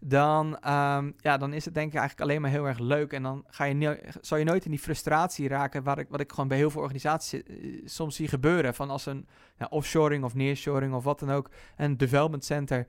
[0.00, 3.12] dan, ehm, ja, dan is het denk ik eigenlijk alleen maar heel erg leuk.
[3.12, 6.30] En dan ga je zal je nooit in die frustratie raken, waar ik, wat ik
[6.30, 8.74] gewoon bij heel veel organisaties eh, soms zie gebeuren.
[8.74, 9.26] Van als een
[9.58, 12.86] ja, offshoring of nearshoring of wat dan ook, een development center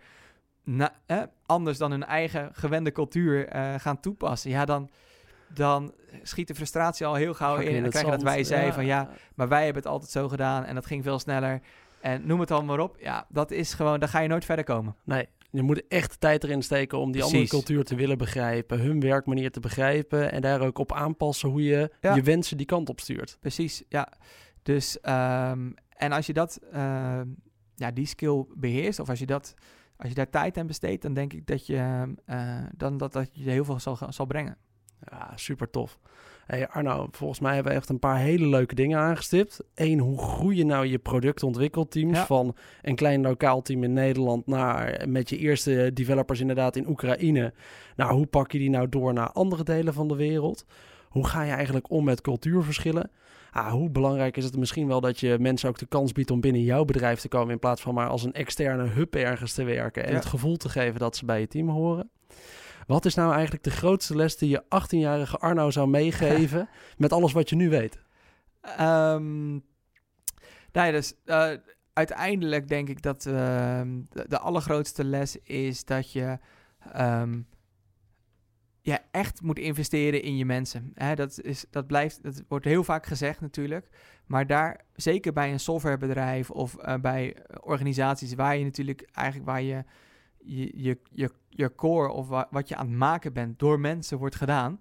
[0.64, 3.48] na, eh, anders dan hun eigen gewende cultuur
[3.80, 4.50] gaan toepassen.
[4.50, 4.90] Ja, dan,
[5.54, 5.94] dan
[6.24, 7.76] schiet de frustratie al heel gauw in.
[7.76, 10.28] En dan krijg je dat wij zeiden van ja, maar wij hebben het altijd zo
[10.28, 11.62] gedaan en dat ging veel sneller.
[12.02, 12.98] En noem het allemaal maar op.
[13.00, 14.96] Ja, dat is gewoon, daar ga je nooit verder komen.
[15.04, 19.00] Nee, je moet echt tijd erin steken om die andere cultuur te willen begrijpen, hun
[19.00, 22.16] werkmanier te begrijpen en daar ook op aanpassen hoe je Ja.
[22.16, 23.38] je wensen die kant op stuurt.
[23.40, 24.12] Precies, ja.
[24.64, 27.28] Dus, ehm, en als je dat, ehm,
[27.76, 29.54] ja, die skill beheerst, of als je, dat,
[29.98, 33.14] als je daar tijd aan besteedt, dan denk ik dat je, ehm, eh, dan dat,
[33.14, 34.58] dat je heel veel zal, zal brengen.
[35.12, 36.00] Ja, super tof.
[36.46, 39.60] Hey Arno, volgens mij hebben we echt een paar hele leuke dingen aangestipt.
[39.76, 42.26] Eén, hoe groeien nou je productontwikkelteams Ja.
[42.26, 47.54] van een klein lokaal team in Nederland naar met je eerste developers inderdaad in Oekraïne.
[47.96, 50.66] Nou, hoe pak je die nou door naar andere delen van de wereld?
[51.10, 53.10] Hoe ga je eigenlijk om met cultuurverschillen?
[53.52, 56.42] Ah, hoe belangrijk is het misschien wel dat je mensen ook de kans biedt om
[56.42, 59.64] binnen jouw bedrijf te komen in plaats van maar als een externe hub ergens te
[59.64, 60.16] werken en Ja.
[60.16, 62.10] het gevoel te geven dat ze bij je team horen?
[62.86, 67.34] Wat is nou eigenlijk de grootste les die je 18-jarige Arno zou meegeven met alles
[67.34, 68.00] wat je nu weet?
[68.62, 69.60] Ehm
[70.72, 71.52] ja, dus eh,
[71.94, 76.40] uiteindelijk denk ik dat ehm, de, de allergrootste les is dat je
[78.86, 80.92] ja, echt moet investeren in je mensen.
[80.94, 83.90] Hè, dat, is, dat, blijft, dat wordt heel vaak gezegd natuurlijk.
[84.26, 89.62] Maar daar, zeker bij een softwarebedrijf of eh, bij organisaties waar je natuurlijk eigenlijk waar
[89.62, 89.84] je
[90.46, 94.18] je, je, je, je core of wa- wat je aan het maken bent door mensen
[94.18, 94.80] wordt gedaan.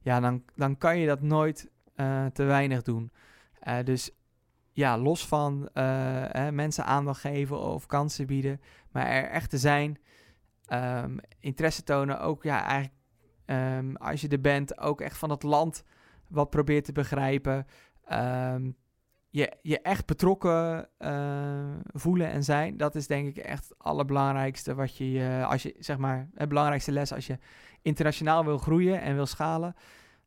[0.00, 3.10] Ja, dan, dan kan je dat nooit eh, te weinig doen.
[3.60, 4.10] Eh, dus
[4.72, 5.84] ja, los van eh,
[6.28, 9.98] hè, mensen aandacht geven of kansen bieden, maar er echt te zijn,
[10.66, 12.94] ehm, interesse tonen, ook ja, eigenlijk
[13.44, 15.84] ehm, als je er bent, ook echt van het land
[16.28, 17.66] wat probeert te begrijpen.
[18.04, 18.70] Ehm,
[19.30, 24.74] je, je echt betrokken eh, voelen en zijn, dat is denk ik echt het allerbelangrijkste
[24.74, 27.38] wat je, eh, als je zeg maar, het belangrijkste les als je
[27.82, 29.74] internationaal wil groeien en wil schalen.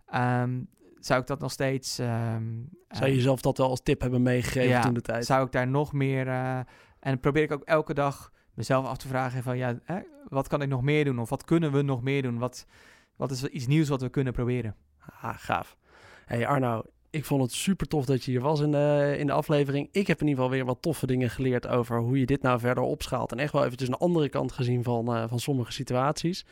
[0.06, 0.62] Ehm,
[0.99, 1.99] zou ik dat nog steeds.
[1.99, 2.43] ehm,
[2.88, 5.26] Zou je eh, jezelf dat wel als tip hebben meegegeven ja, toen de tijd?
[5.26, 6.28] Zou ik daar nog meer.
[6.28, 6.60] eh,
[6.99, 10.62] en probeer ik ook elke dag mezelf af te vragen: van ja, hè, wat kan
[10.62, 11.20] ik nog meer doen?
[11.20, 12.38] Of wat kunnen we nog meer doen?
[12.38, 12.66] Wat,
[13.16, 14.76] wat is iets nieuws wat we kunnen proberen?
[15.22, 15.78] Ah, gaaf.
[16.26, 16.84] Hey Arno,
[17.14, 19.89] ik vond het super tof dat je hier was in de, in de aflevering.
[19.91, 22.59] Ik heb in ieder geval weer wat toffe dingen geleerd over hoe je dit nou
[22.59, 23.32] verder opschaalt.
[23.32, 26.45] En echt wel eventjes een andere kant gezien van, eh, van sommige situaties.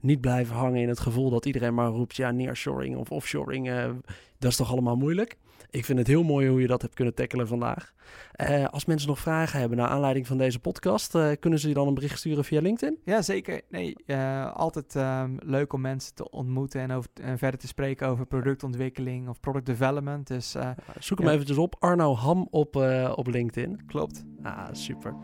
[0.00, 2.16] Niet blijven hangen in het gevoel dat iedereen maar roept...
[2.16, 3.90] ja, nearshoring of offshoring, eh,
[4.38, 5.36] dat is toch allemaal moeilijk?
[5.70, 7.94] Ik vind het heel mooi hoe je dat hebt kunnen tackelen vandaag.
[8.32, 11.14] Eh, als mensen nog vragen hebben naar aanleiding van deze podcast...
[11.14, 12.98] eh, kunnen ze je dan een bericht sturen via LinkedIn?
[13.04, 13.60] Ja, zeker.
[13.70, 18.08] Nee, eh, altijd ehm, leuk om mensen te ontmoeten en, over, en verder te spreken
[18.08, 20.26] over productontwikkeling of product development.
[20.26, 20.54] Dus
[20.98, 21.32] Zoek hem Ja.
[21.34, 21.76] eventjes op.
[21.78, 22.76] Arno Ham op,
[23.14, 23.80] op LinkedIn.
[23.86, 24.24] klopt.
[24.42, 25.14] Ah, super.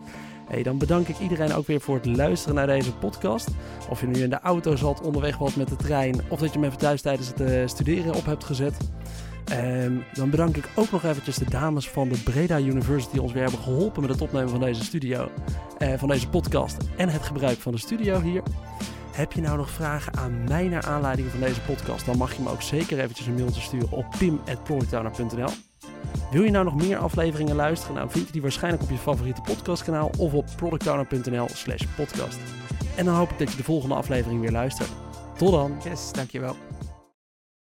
[0.48, 3.48] Hey, dan bedank ik iedereen ook weer voor het luisteren naar deze podcast.
[3.90, 6.20] Of je nu in de auto zat, onderweg was met de trein...
[6.28, 8.76] of dat je hem even thuis tijdens het studeren op hebt gezet.
[9.44, 13.12] Ehm, dan bedank ik ook nog eventjes de dames van de Breda University...
[13.12, 15.30] die ons weer hebben geholpen met het opnemen van deze studio...
[15.78, 18.42] eh, van deze podcast en het gebruik van de studio hier.
[19.12, 22.06] Heb je nou nog vragen aan mij naar aanleiding van deze podcast...
[22.06, 25.50] dan mag je me ook zeker eventjes een mailtje sturen op pim.productowner.nl.
[26.30, 27.94] Wil je nou nog meer afleveringen luisteren?
[27.94, 32.38] Nou, vind je die waarschijnlijk op je favoriete podcastkanaal of op productowner.nl slash podcast.
[32.96, 34.90] En dan hoop ik dat je de volgende aflevering weer luistert.
[35.36, 35.80] Tot dan!
[35.84, 36.71] Yes, dankjewel.